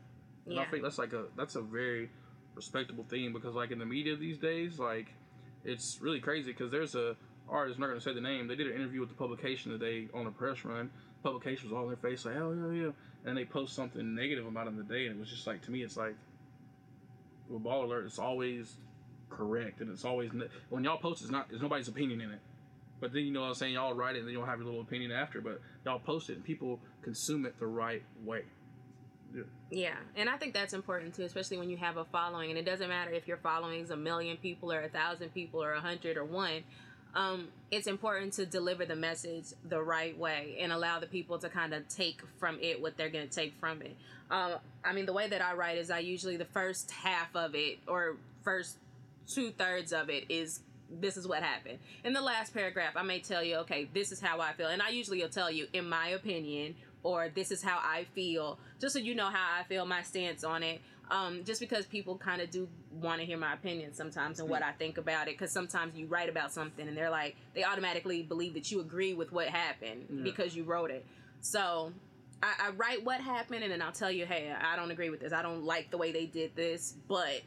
And 0.46 0.60
I 0.60 0.66
think 0.66 0.84
that's 0.84 0.98
like 0.98 1.14
a 1.14 1.26
that's 1.36 1.56
a 1.56 1.62
very 1.62 2.10
respectable 2.54 3.04
thing 3.04 3.34
because 3.34 3.56
like 3.56 3.72
in 3.72 3.80
the 3.80 3.86
media 3.86 4.16
these 4.16 4.38
days, 4.38 4.80
like 4.80 5.08
it's 5.64 6.00
really 6.02 6.20
crazy 6.20 6.52
because 6.52 6.72
there's 6.72 6.96
a 6.96 7.16
artist. 7.50 7.78
I'm 7.78 7.82
not 7.82 7.88
gonna 7.88 8.02
say 8.02 8.14
the 8.14 8.22
name. 8.22 8.48
They 8.48 8.56
did 8.56 8.68
an 8.68 8.76
interview 8.76 9.00
with 9.00 9.10
the 9.10 9.16
publication 9.16 9.72
today 9.72 10.08
on 10.14 10.28
a 10.28 10.32
press 10.32 10.64
run. 10.64 10.90
Publication 11.24 11.70
was 11.70 11.76
all 11.76 11.84
in 11.84 11.88
their 11.90 11.98
face 11.98 12.26
like, 12.26 12.36
hell 12.36 12.56
yeah, 12.56 12.84
yeah. 12.86 12.92
And 13.26 13.36
they 13.36 13.46
post 13.46 13.76
something 13.76 14.14
negative 14.14 14.46
about 14.46 14.68
him 14.68 14.78
today, 14.78 15.08
and 15.08 15.18
it 15.18 15.20
was 15.20 15.30
just 15.30 15.48
like 15.48 15.64
to 15.64 15.72
me, 15.72 15.82
it's 15.82 15.98
like 15.98 16.16
Ball 17.50 17.86
Alert, 17.86 18.06
it's 18.06 18.20
always 18.20 18.76
correct, 19.30 19.82
and 19.82 19.90
it's 19.90 20.06
always 20.06 20.32
when 20.70 20.84
y'all 20.84 20.98
post, 20.98 21.24
it's 21.24 21.32
not 21.32 21.50
there's 21.50 21.62
nobody's 21.62 21.88
opinion 21.88 22.22
in 22.22 22.32
it. 22.32 22.40
But 23.06 23.14
then 23.14 23.24
you 23.24 23.32
know 23.32 23.42
what 23.42 23.50
I'm 23.50 23.54
saying, 23.54 23.76
y'all 23.76 23.94
write 23.94 24.16
it, 24.16 24.20
and 24.20 24.28
then 24.28 24.34
you'll 24.34 24.48
have 24.48 24.58
your 24.58 24.66
little 24.66 24.82
opinion 24.82 25.12
after. 25.12 25.40
But 25.40 25.62
y'all 25.86 26.00
post 26.00 26.32
it, 26.32 26.38
and 26.38 26.44
people 26.44 26.80
consume 27.04 27.46
it 27.46 27.60
the 27.60 27.68
right 27.68 28.02
way. 28.24 28.46
Yeah, 29.70 29.94
and 30.16 30.28
I 30.28 30.38
think 30.38 30.56
that's 30.56 30.74
important 30.74 31.14
too, 31.14 31.22
especially 31.22 31.58
when 31.58 31.70
you 31.70 31.78
have 31.78 31.98
a 31.98 32.06
following. 32.06 32.50
And 32.50 32.58
it 32.58 32.66
doesn't 32.66 32.90
matter 32.90 33.12
if 33.12 33.28
your 33.28 33.38
following 33.38 33.82
is 33.82 33.92
a 33.92 33.96
million 33.96 34.38
people 34.38 34.74
or 34.74 34.82
a 34.82 34.90
thousand 34.90 35.36
people 35.36 35.62
or 35.62 35.74
a 35.74 35.80
hundred 35.80 36.18
or 36.18 36.26
one. 36.26 36.64
Um, 37.14 37.50
it's 37.70 37.86
important 37.86 38.34
to 38.34 38.46
deliver 38.48 38.86
the 38.86 38.96
message 38.96 39.54
the 39.70 39.84
right 39.84 40.18
way 40.18 40.58
and 40.60 40.72
allow 40.72 41.00
the 41.00 41.06
people 41.06 41.38
to 41.38 41.48
kind 41.48 41.76
of 41.76 41.88
take 41.88 42.24
from 42.40 42.58
it 42.60 42.82
what 42.82 42.98
they're 42.98 43.12
going 43.12 43.28
to 43.28 43.34
take 43.34 43.54
from 43.60 43.84
it. 43.84 43.96
Um, 44.32 44.54
I 44.84 44.94
mean, 44.94 45.06
the 45.06 45.14
way 45.14 45.30
that 45.30 45.44
I 45.44 45.54
write 45.54 45.78
is 45.78 45.92
I 45.92 46.00
usually 46.00 46.38
the 46.38 46.46
first 46.46 46.90
half 46.90 47.36
of 47.36 47.54
it 47.54 47.78
or 47.88 48.18
first 48.44 48.80
two 49.28 49.52
thirds 49.52 49.94
of 49.94 50.10
it 50.10 50.26
is 50.28 50.62
this 50.90 51.18
is 51.18 51.28
what 51.28 51.42
happened. 51.44 51.80
In 52.04 52.14
the 52.14 52.22
last 52.22 52.54
paragraph, 52.54 52.94
I 52.96 53.04
may 53.04 53.20
tell 53.20 53.44
you, 53.44 53.58
okay, 53.58 53.90
this 53.94 54.12
is 54.12 54.20
how 54.20 54.40
I 54.40 54.54
feel, 54.54 54.68
and 54.68 54.82
I 54.82 54.90
usually 54.90 55.22
will 55.22 55.30
tell 55.30 55.52
you, 55.52 55.68
in 55.74 55.88
my 55.90 56.10
opinion, 56.10 56.76
or 57.04 57.30
this 57.34 57.52
is 57.52 57.62
how 57.62 57.78
I 57.82 58.06
feel, 58.16 58.58
just 58.80 58.94
so 58.94 59.00
you 59.00 59.14
know 59.16 59.28
how 59.30 59.60
I 59.60 59.64
feel, 59.64 59.86
my 59.86 60.02
stance 60.04 60.44
on 60.44 60.64
it. 60.64 60.82
Um, 61.12 61.44
just 61.44 61.60
because 61.60 61.86
people 61.86 62.18
kind 62.18 62.42
of 62.42 62.50
do 62.50 62.68
want 62.92 63.20
to 63.20 63.28
hear 63.28 63.38
my 63.38 63.54
opinion 63.54 63.94
sometimes 63.94 64.40
and 64.40 64.50
what 64.50 64.64
I 64.64 64.72
think 64.72 64.98
about 64.98 65.28
it, 65.28 65.36
because 65.38 65.52
sometimes 65.52 65.96
you 65.96 66.08
write 66.08 66.30
about 66.30 66.52
something 66.52 66.88
and 66.88 66.98
they're 66.98 67.12
like, 67.12 67.36
they 67.54 67.64
automatically 67.64 68.24
believe 68.24 68.56
that 68.56 68.72
you 68.72 68.80
agree 68.82 69.14
with 69.14 69.32
what 69.32 69.46
happened 69.48 70.08
Yeah. 70.10 70.24
because 70.24 70.56
you 70.56 70.64
wrote 70.64 70.90
it. 70.90 71.06
So 71.42 71.94
I, 72.42 72.54
I 72.60 72.70
write 72.72 73.06
what 73.06 73.22
happened 73.22 73.62
and 73.64 73.72
then 73.72 73.84
I'll 73.84 73.92
tell 73.92 74.10
you, 74.10 74.26
hey, 74.26 74.52
I 74.60 74.76
don't 74.76 74.90
agree 74.90 75.12
with 75.12 75.20
this. 75.20 75.32
I 75.32 75.44
don't 75.44 75.64
like 75.64 75.92
the 75.92 75.98
way 75.98 76.12
they 76.12 76.26
did 76.26 76.56
this, 76.56 76.96
but 77.08 77.42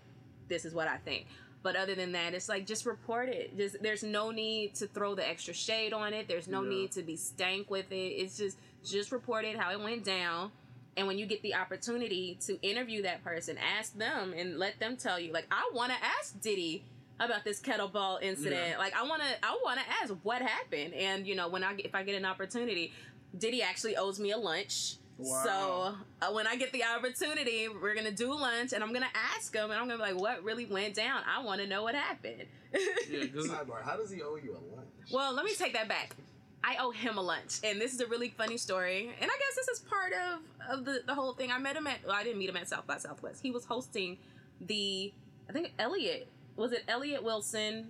this 0.47 0.65
is 0.65 0.73
what 0.73 0.87
I 0.87 0.99
think. 0.99 1.27
But 1.63 1.75
other 1.77 1.95
than 1.95 2.13
that, 2.13 2.35
it's 2.35 2.49
like 2.49 2.67
just 2.67 2.87
report 2.87 3.29
it. 3.29 3.57
Just 3.57 3.83
there's 3.83 4.03
no 4.03 4.31
need 4.31 4.75
to 4.77 4.87
throw 4.87 5.15
the 5.15 5.29
extra 5.29 5.53
shade 5.53 5.93
on 5.93 6.13
it. 6.15 6.29
There's 6.29 6.47
no 6.49 6.63
Yeah. 6.63 6.69
need 6.71 6.93
to 6.93 7.03
be 7.03 7.17
stank 7.17 7.69
with 7.71 7.91
it. 7.91 7.95
It's 7.95 8.37
just 8.37 8.57
just 8.85 9.11
report 9.13 9.45
it 9.45 9.57
how 9.59 9.71
it 9.73 9.81
went 9.81 10.05
down. 10.05 10.53
And 10.97 11.07
when 11.07 11.19
you 11.19 11.27
get 11.27 11.43
the 11.43 11.55
opportunity 11.55 12.39
to 12.47 12.61
interview 12.63 13.03
that 13.03 13.23
person, 13.25 13.57
ask 13.59 13.97
them 13.97 14.33
and 14.37 14.59
let 14.59 14.79
them 14.79 14.97
tell 14.97 15.19
you. 15.19 15.33
Like 15.33 15.47
I 15.51 15.71
want 15.75 15.93
to 15.93 15.99
ask 16.05 16.41
Diddy 16.41 16.85
about 17.21 17.45
this 17.45 17.61
kettlebell 17.61 18.23
incident. 18.23 18.69
Yeah. 18.71 18.79
Like 18.79 18.95
I 18.95 19.03
want 19.03 19.23
to 19.23 19.29
I 19.45 19.59
want 19.65 19.81
to 19.81 19.85
ask 20.03 20.15
what 20.23 20.41
happened. 20.41 20.95
And 20.95 21.27
you 21.27 21.35
know 21.35 21.49
when 21.49 21.65
I 21.65 21.75
if 21.79 21.95
I 21.95 22.05
get 22.05 22.15
an 22.15 22.25
opportunity, 22.25 22.93
Diddy 23.37 23.63
actually 23.63 23.97
owes 23.97 24.21
me 24.21 24.31
a 24.31 24.39
lunch. 24.39 24.95
Wow. 25.19 25.43
So 25.45 25.95
uh, 26.23 26.33
when 26.33 26.47
I 26.47 26.57
get 26.57 26.73
the 26.73 26.85
opportunity, 26.85 27.69
we're 27.69 27.95
gonna 27.95 28.13
do 28.13 28.33
lunch, 28.33 28.73
and 28.73 28.85
I'm 28.85 28.93
gonna 28.93 29.07
ask 29.37 29.55
him, 29.55 29.65
and 29.71 29.75
I'm 29.75 29.89
gonna 29.89 29.97
be 29.97 30.13
like, 30.13 30.21
"What 30.21 30.45
really 30.45 30.65
went 30.65 30.95
down? 30.95 31.23
I 31.29 31.43
want 31.43 31.61
to 31.61 31.67
know 31.67 31.83
what 31.83 31.95
happened." 31.95 32.45
Yeah, 32.73 32.79
because 33.23 33.49
Sidebar: 33.49 33.83
How 33.83 33.97
does 33.97 34.11
he 34.11 34.23
owe 34.23 34.37
you 34.37 34.53
a 34.53 34.63
lunch? 34.77 34.89
well, 35.13 35.33
let 35.35 35.45
me 35.45 35.55
take 35.55 35.73
that 35.73 35.89
back. 35.89 36.15
I 36.63 36.77
owe 36.81 36.91
him 36.91 37.19
a 37.19 37.23
lunch, 37.23 37.61
and 37.65 37.81
this 37.81 37.95
is 37.95 38.01
a 38.01 38.07
really 38.07 38.31
funny 38.31 38.59
story. 38.59 39.11
And 39.21 39.31
I 39.31 39.35
guess 39.39 39.57
this 39.57 39.69
is 39.69 39.81
part 39.81 40.13
of 40.13 40.79
of 40.79 40.85
the 40.85 41.03
the 41.07 41.15
whole 41.15 41.33
thing. 41.33 41.51
I 41.51 41.59
met 41.59 41.77
him 41.77 41.87
at 41.87 41.99
well, 42.07 42.15
I 42.15 42.23
didn't 42.23 42.39
meet 42.39 42.49
him 42.49 42.57
at 42.57 42.69
South 42.69 42.87
by 42.87 42.99
Southwest. 42.99 43.43
He 43.43 43.51
was 43.51 43.65
hosting 43.65 44.19
the 44.61 45.13
I 45.49 45.53
think 45.53 45.73
Elliot 45.79 46.29
was 46.57 46.73
it 46.73 46.85
Elliot 46.89 47.23
Wilson 47.25 47.89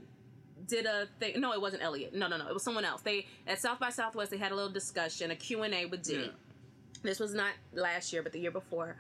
did 0.67 0.87
a 0.87 1.09
thing. 1.19 1.41
No, 1.41 1.53
it 1.53 1.61
wasn't 1.61 1.83
Elliot. 1.83 2.15
No, 2.15 2.29
no, 2.29 2.37
no. 2.37 2.49
It 2.49 2.55
was 2.55 2.63
someone 2.63 2.85
else. 2.85 3.03
They 3.03 3.27
at 3.47 3.59
South 3.59 3.79
by 3.79 3.91
Southwest 3.91 4.31
they 4.31 4.39
had 4.39 4.53
a 4.53 4.55
little 4.55 4.71
discussion, 4.71 5.31
a 5.31 5.37
Q 5.37 5.63
and 5.63 5.75
A 5.75 5.87
with 5.87 6.03
Diddy. 6.03 6.25
Yeah. 6.25 6.31
This 7.03 7.21
was 7.21 7.35
not 7.35 7.53
last 7.73 8.13
year, 8.13 8.23
but 8.23 8.33
the 8.33 8.41
year 8.41 8.51
before. 8.51 8.97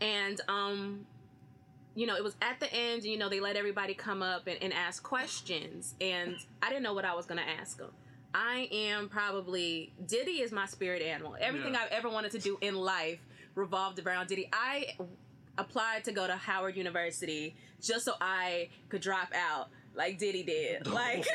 And 0.00 0.40
um 0.48 1.06
you 1.94 2.06
know 2.06 2.14
it 2.14 2.22
was 2.22 2.36
at 2.42 2.60
the 2.60 2.70
end 2.74 3.04
you 3.04 3.16
know 3.16 3.30
they 3.30 3.40
let 3.40 3.56
everybody 3.56 3.94
come 3.94 4.22
up 4.22 4.46
and, 4.46 4.62
and 4.62 4.70
ask 4.74 5.02
questions 5.02 5.94
and 5.98 6.36
i 6.62 6.68
didn't 6.68 6.82
know 6.82 6.92
what 6.92 7.06
i 7.06 7.14
was 7.14 7.24
going 7.24 7.40
to 7.42 7.48
ask 7.58 7.78
them 7.78 7.88
i 8.34 8.68
am 8.70 9.08
probably 9.08 9.94
diddy 10.06 10.42
is 10.42 10.52
my 10.52 10.66
spirit 10.66 11.00
animal. 11.00 11.38
Everything 11.40 11.72
Yeah. 11.72 11.80
i've 11.86 11.92
ever 11.92 12.10
wanted 12.10 12.32
to 12.32 12.38
do 12.38 12.58
in 12.60 12.74
life 12.76 13.18
revolved 13.54 13.98
around 13.98 14.26
diddy. 14.26 14.46
I 14.52 14.94
applied 15.56 16.04
to 16.04 16.12
go 16.12 16.26
to 16.26 16.36
howard 16.36 16.76
university 16.76 17.56
just 17.80 18.04
so 18.04 18.12
i 18.20 18.68
could 18.90 19.00
drop 19.00 19.32
out 19.34 19.68
like 19.96 20.18
diddy 20.18 20.42
did 20.42 20.86
like 20.92 21.26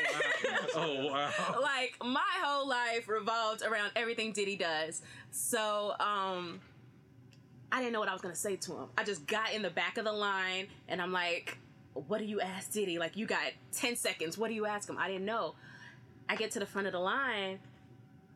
oh 0.74 1.06
wow. 1.06 1.30
like 1.62 1.96
my 2.04 2.20
whole 2.42 2.68
life 2.68 3.08
revolved 3.08 3.62
around 3.62 3.92
everything 3.96 4.32
Diddy 4.32 4.56
does. 4.56 5.02
So 5.30 5.94
um 6.00 6.60
I 7.70 7.78
didn't 7.78 7.92
know 7.92 8.00
what 8.00 8.08
I 8.08 8.12
was 8.12 8.22
gonna 8.22 8.34
say 8.34 8.56
to 8.56 8.72
him. 8.72 8.86
I 8.96 9.04
just 9.04 9.26
got 9.26 9.52
in 9.52 9.62
the 9.62 9.70
back 9.70 9.98
of 9.98 10.04
the 10.04 10.12
line 10.12 10.68
and 10.88 11.00
I'm 11.00 11.12
like, 11.12 11.58
what 11.94 12.18
do 12.18 12.24
you 12.24 12.40
ask 12.40 12.72
Diddy? 12.72 12.98
Like 12.98 13.16
you 13.16 13.26
got 13.26 13.52
10 13.72 13.96
seconds. 13.96 14.38
What 14.38 14.48
do 14.48 14.54
you 14.54 14.66
ask 14.66 14.88
him? 14.88 14.98
I 14.98 15.08
didn't 15.08 15.24
know. 15.24 15.54
I 16.28 16.36
get 16.36 16.50
to 16.52 16.58
the 16.58 16.66
front 16.66 16.86
of 16.86 16.92
the 16.92 17.00
line 17.00 17.58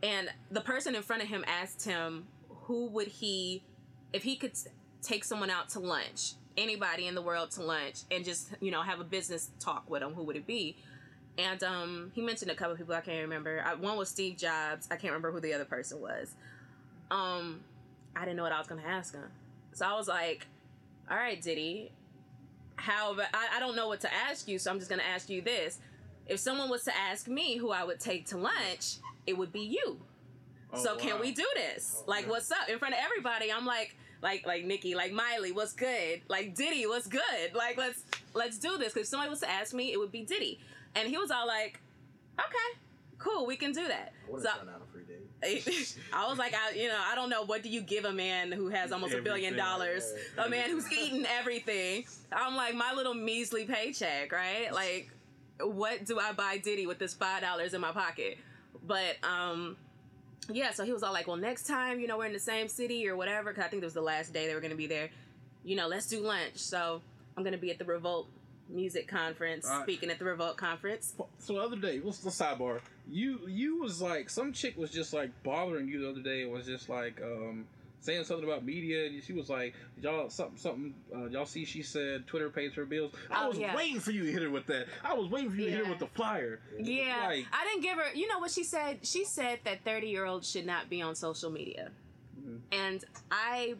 and 0.02 0.28
the 0.50 0.60
person 0.60 0.94
in 0.94 1.02
front 1.02 1.22
of 1.22 1.28
him 1.28 1.44
asked 1.46 1.84
him 1.84 2.26
who 2.64 2.86
would 2.86 3.08
he 3.08 3.62
if 4.12 4.22
he 4.22 4.36
could 4.36 4.52
take 5.02 5.24
someone 5.24 5.50
out 5.50 5.68
to 5.70 5.80
lunch 5.80 6.32
anybody 6.56 7.06
in 7.06 7.14
the 7.14 7.22
world 7.22 7.50
to 7.52 7.62
lunch 7.62 8.02
and 8.10 8.24
just 8.24 8.48
you 8.60 8.70
know 8.70 8.82
have 8.82 9.00
a 9.00 9.04
business 9.04 9.50
talk 9.60 9.88
with 9.88 10.00
them, 10.00 10.14
who 10.14 10.22
would 10.24 10.36
it 10.36 10.46
be? 10.46 10.76
And 11.38 11.62
um, 11.62 12.12
he 12.14 12.22
mentioned 12.22 12.50
a 12.50 12.54
couple 12.54 12.72
of 12.72 12.78
people 12.78 12.94
I 12.94 13.02
can't 13.02 13.20
remember. 13.20 13.62
I, 13.64 13.74
one 13.74 13.98
was 13.98 14.08
Steve 14.08 14.38
Jobs. 14.38 14.88
I 14.90 14.96
can't 14.96 15.12
remember 15.12 15.30
who 15.30 15.40
the 15.40 15.52
other 15.52 15.66
person 15.66 16.00
was. 16.00 16.34
Um, 17.10 17.60
I 18.14 18.20
didn't 18.20 18.36
know 18.36 18.42
what 18.42 18.52
I 18.52 18.58
was 18.58 18.66
gonna 18.66 18.82
ask 18.86 19.14
him, 19.14 19.28
so 19.72 19.86
I 19.86 19.94
was 19.94 20.08
like, 20.08 20.46
"All 21.10 21.16
right, 21.16 21.40
Diddy, 21.40 21.92
how? 22.76 23.12
About, 23.12 23.26
I, 23.34 23.56
I 23.56 23.60
don't 23.60 23.76
know 23.76 23.88
what 23.88 24.00
to 24.00 24.12
ask 24.12 24.48
you, 24.48 24.58
so 24.58 24.70
I'm 24.70 24.78
just 24.78 24.90
gonna 24.90 25.02
ask 25.02 25.28
you 25.28 25.42
this: 25.42 25.78
If 26.26 26.40
someone 26.40 26.70
was 26.70 26.84
to 26.84 26.96
ask 26.96 27.28
me 27.28 27.56
who 27.58 27.70
I 27.70 27.84
would 27.84 28.00
take 28.00 28.26
to 28.26 28.38
lunch, 28.38 28.96
it 29.26 29.36
would 29.36 29.52
be 29.52 29.60
you. 29.60 30.00
Oh, 30.72 30.82
so 30.82 30.96
can 30.96 31.20
we 31.20 31.32
do 31.32 31.46
this? 31.54 31.96
Oh, 31.98 32.10
like, 32.10 32.24
yeah. 32.24 32.30
what's 32.30 32.50
up 32.50 32.68
in 32.68 32.78
front 32.78 32.94
of 32.94 33.00
everybody? 33.02 33.52
I'm 33.52 33.66
like, 33.66 33.96
like, 34.22 34.46
like 34.46 34.64
Nikki, 34.64 34.94
like 34.94 35.12
Miley, 35.12 35.52
what's 35.52 35.72
good? 35.72 36.20
Like 36.28 36.54
Diddy, 36.54 36.86
what's 36.86 37.06
good? 37.06 37.54
Like, 37.54 37.76
let's 37.76 38.02
let's 38.34 38.58
do 38.58 38.78
this. 38.78 38.92
Because 38.92 39.06
if 39.06 39.08
somebody 39.08 39.30
was 39.30 39.40
to 39.40 39.50
ask 39.50 39.74
me, 39.74 39.92
it 39.92 39.98
would 39.98 40.12
be 40.12 40.22
Diddy, 40.22 40.58
and 40.94 41.08
he 41.08 41.16
was 41.18 41.30
all 41.30 41.46
like, 41.46 41.80
okay, 42.38 42.78
cool, 43.18 43.46
we 43.46 43.56
can 43.56 43.72
do 43.72 43.86
that. 43.88 44.12
I 44.28 44.32
would 44.32 44.42
So 44.42 44.48
have 44.48 44.68
out 44.68 44.82
a 44.88 44.92
free 44.92 45.02
date. 45.02 45.12
I 46.12 46.28
was 46.28 46.38
like, 46.38 46.54
I, 46.54 46.72
you 46.74 46.88
know, 46.88 46.98
I 46.98 47.14
don't 47.14 47.28
know 47.30 47.44
what 47.44 47.62
do 47.62 47.68
you 47.68 47.80
give 47.82 48.04
a 48.04 48.12
man 48.12 48.50
who 48.50 48.68
has 48.68 48.90
almost 48.90 49.12
a 49.14 49.20
billion 49.22 49.54
Everything. 49.54 49.64
dollars, 49.64 50.12
a 50.38 50.48
man 50.48 50.70
who's 50.70 50.90
eating 50.92 51.26
everything. 51.26 52.04
I'm 52.32 52.56
like 52.56 52.74
my 52.74 52.92
little 52.94 53.14
measly 53.14 53.64
paycheck, 53.66 54.32
right? 54.32 54.72
Like, 54.72 55.10
what 55.60 56.04
do 56.04 56.18
I 56.18 56.32
buy 56.32 56.58
Diddy 56.58 56.86
with 56.86 56.98
this 56.98 57.14
five 57.14 57.42
dollars 57.42 57.74
in 57.74 57.80
my 57.80 57.92
pocket? 57.92 58.38
But 58.86 59.16
um, 59.22 59.76
yeah. 60.52 60.72
So 60.72 60.84
he 60.84 60.92
was 60.92 61.02
all 61.02 61.12
like, 61.12 61.26
well, 61.26 61.36
next 61.36 61.66
time, 61.66 62.00
you 62.00 62.06
know, 62.06 62.18
we're 62.18 62.26
in 62.26 62.32
the 62.32 62.38
same 62.38 62.68
city 62.68 63.08
or 63.08 63.16
whatever. 63.16 63.52
Cause 63.52 63.64
I 63.64 63.68
think 63.68 63.82
it 63.82 63.86
was 63.86 63.94
the 63.94 64.00
last 64.02 64.32
day 64.32 64.46
they 64.46 64.54
were 64.54 64.60
gonna 64.60 64.74
be 64.74 64.86
there. 64.86 65.10
You 65.64 65.76
know, 65.76 65.88
let's 65.88 66.06
do 66.06 66.20
lunch. 66.20 66.56
So 66.56 67.02
I'm 67.36 67.44
gonna 67.44 67.58
be 67.58 67.70
at 67.70 67.78
the 67.78 67.84
Revolt 67.84 68.28
Music 68.68 69.06
Conference, 69.08 69.68
speaking 69.82 70.10
at 70.10 70.18
the 70.18 70.24
Revolt 70.24 70.56
Conference. 70.56 71.14
So 71.38 71.54
the 71.54 71.60
other 71.60 71.76
day, 71.76 72.00
what's 72.00 72.18
the 72.18 72.30
sidebar? 72.30 72.80
You 73.08 73.40
you 73.46 73.80
was 73.80 74.00
like 74.02 74.28
some 74.30 74.52
chick 74.52 74.76
was 74.76 74.90
just 74.90 75.12
like 75.12 75.30
bothering 75.42 75.88
you 75.88 76.00
the 76.00 76.10
other 76.10 76.22
day. 76.22 76.42
It 76.42 76.50
was 76.50 76.66
just 76.66 76.88
like 76.88 77.20
um 77.22 77.66
saying 78.00 78.24
something 78.24 78.44
about 78.48 78.64
media. 78.64 79.06
and 79.06 79.22
She 79.22 79.32
was 79.32 79.48
like, 79.50 79.74
y'all 80.00 80.30
something 80.30 80.56
something. 80.56 80.94
Uh, 81.14 81.26
y'all 81.26 81.46
see, 81.46 81.64
she 81.64 81.82
said 81.82 82.26
Twitter 82.26 82.50
pays 82.50 82.72
her 82.74 82.84
bills. 82.84 83.12
I 83.30 83.44
Oh, 83.44 83.48
was 83.48 83.58
yeah. 83.58 83.74
waiting 83.74 84.00
for 84.00 84.10
you 84.12 84.24
to 84.24 84.32
hit 84.32 84.42
her 84.42 84.50
with 84.50 84.66
that. 84.66 84.86
I 85.04 85.14
was 85.14 85.28
waiting 85.30 85.50
for 85.50 85.56
you 85.56 85.64
to 85.66 85.70
hit 85.70 85.84
her 85.84 85.90
with 85.90 85.98
the 85.98 86.06
flyer. 86.06 86.60
Yeah, 86.78 87.26
Like- 87.26 87.46
I 87.52 87.64
didn't 87.64 87.82
give 87.82 87.98
her. 87.98 88.12
You 88.14 88.28
know 88.28 88.38
what 88.38 88.50
she 88.50 88.64
said? 88.64 88.98
She 89.04 89.24
said 89.24 89.60
that 89.64 89.84
thirty-year-olds 89.84 90.48
should 90.50 90.66
not 90.66 90.88
be 90.88 91.02
on 91.02 91.14
social 91.14 91.50
media, 91.50 91.90
Mhm. 92.40 92.60
and 92.72 93.04
I 93.30 93.74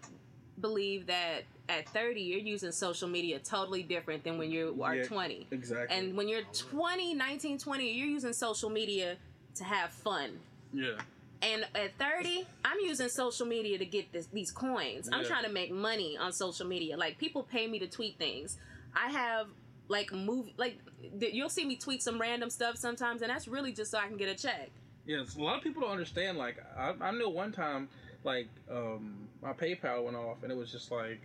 believe 0.61 1.07
that 1.07 1.43
at 1.69 1.89
thirty, 1.91 2.23
you're 2.23 2.39
using 2.41 2.73
social 2.73 3.09
media 3.09 3.39
totally 3.39 3.83
different 3.83 4.25
than 4.25 4.39
when 4.39 4.51
you 4.51 4.79
are 4.83 4.97
Yeah. 4.97 5.05
twenty. 5.07 5.47
Exactly. 5.51 5.97
And 5.97 6.17
when 6.17 6.29
you're 6.29 6.45
20, 6.53 7.13
19, 7.15 7.59
20, 7.59 7.93
you're 7.93 8.07
using 8.09 8.33
social 8.33 8.71
media 8.71 9.17
to 9.57 9.65
have 9.65 9.91
fun. 9.91 10.41
yeah. 10.73 10.99
And 11.43 11.66
at 11.75 11.99
30, 11.99 12.47
I'm 12.64 12.78
using 12.81 13.09
social 13.09 13.47
media 13.47 13.78
to 13.78 13.85
get 13.85 14.12
this, 14.12 14.26
these 14.33 14.50
coins. 14.50 15.09
I'm 15.12 15.25
trying 15.25 15.45
to 15.45 15.50
make 15.50 15.71
money 15.71 16.16
on 16.16 16.33
social 16.33 16.66
media. 16.66 16.97
Like 16.97 17.19
people 17.19 17.43
pay 17.43 17.66
me 17.66 17.78
to 17.81 17.87
tweet 17.87 18.19
things. 18.19 18.59
I 18.95 19.11
have 19.11 19.49
like 19.88 20.12
move 20.12 20.47
like 20.57 20.78
you'll 21.21 21.49
see 21.49 21.64
me 21.64 21.76
tweet 21.76 22.02
some 22.02 22.21
random 22.21 22.50
stuff 22.50 22.76
sometimes, 22.76 23.23
and 23.23 23.31
that's 23.31 23.47
really 23.47 23.73
just 23.73 23.90
so 23.90 23.99
I 23.99 24.09
can 24.09 24.16
get 24.16 24.28
a 24.28 24.35
check. 24.35 24.71
Yes, 25.07 25.37
a 25.37 25.40
lot 25.40 25.57
of 25.57 25.62
people 25.62 25.83
don't 25.83 25.93
understand. 25.93 26.37
Like, 26.37 26.57
I, 26.76 26.93
I 27.00 27.11
know 27.12 27.28
one 27.28 27.52
time, 27.52 27.88
like, 28.25 28.49
um, 28.71 29.28
my 29.40 29.52
PayPal 29.52 30.05
went 30.05 30.16
off, 30.16 30.43
and 30.43 30.50
it 30.50 30.57
was 30.57 30.73
just 30.73 30.90
like, 30.90 31.21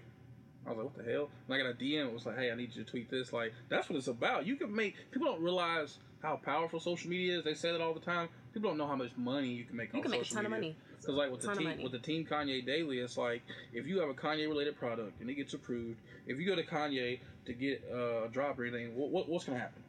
I 0.65 0.69
was 0.69 0.77
like, 0.77 0.85
what 0.85 1.03
the 1.03 1.11
hell? 1.11 1.29
And 1.47 1.55
I 1.55 1.57
got 1.57 1.71
a 1.71 1.73
DM. 1.73 2.05
It 2.05 2.13
was 2.13 2.27
like, 2.27 2.37
hey, 2.37 2.51
I 2.51 2.55
need 2.55 2.75
you 2.75 2.83
to 2.83 2.89
tweet 2.89 3.09
this. 3.09 3.33
Like, 3.33 3.53
that's 3.69 3.89
what 3.89 3.97
it's 3.97 4.07
about. 4.07 4.45
You 4.45 4.55
can 4.55 4.73
make 4.73 4.95
people 5.09 5.31
don't 5.31 5.41
realize 5.41 5.97
how 6.21 6.35
powerful 6.35 6.79
social 6.79 7.09
media 7.09 7.39
is. 7.39 7.43
They 7.43 7.55
say 7.55 7.71
that 7.71 7.81
all 7.81 7.95
the 7.95 7.99
time. 7.99 8.29
People 8.53 8.69
don't 8.69 8.77
know 8.77 8.87
how 8.87 8.95
much 8.95 9.11
money 9.15 9.49
you 9.49 9.63
can 9.63 9.77
make. 9.77 9.93
On 9.93 10.01
social 10.03 10.11
media. 10.11 10.19
You 10.19 10.19
on 10.19 10.21
can 10.21 10.21
make 10.21 10.31
a 10.31 10.33
ton 10.33 10.45
of 10.45 10.51
money. 10.51 10.75
Because 10.99 11.15
like 11.15 11.31
with 11.31 11.41
the 11.41 11.55
team 11.55 11.83
with 11.83 11.91
the 11.91 11.99
team 11.99 12.25
Kanye 12.29 12.65
Daily, 12.65 12.99
it's 12.99 13.17
like 13.17 13.41
if 13.73 13.87
you 13.87 13.99
have 13.99 14.09
a 14.09 14.13
Kanye 14.13 14.47
related 14.47 14.77
product 14.77 15.19
and 15.21 15.29
it 15.29 15.35
gets 15.35 15.53
approved, 15.53 15.97
if 16.27 16.37
you 16.37 16.45
go 16.45 16.55
to 16.55 16.63
Kanye 16.63 17.19
to 17.45 17.53
get 17.53 17.83
uh, 17.91 18.25
a 18.25 18.29
drop 18.29 18.59
or 18.59 18.65
anything, 18.65 18.95
what, 18.95 19.09
what 19.09 19.29
what's 19.29 19.45
gonna 19.45 19.59
happen? 19.59 19.81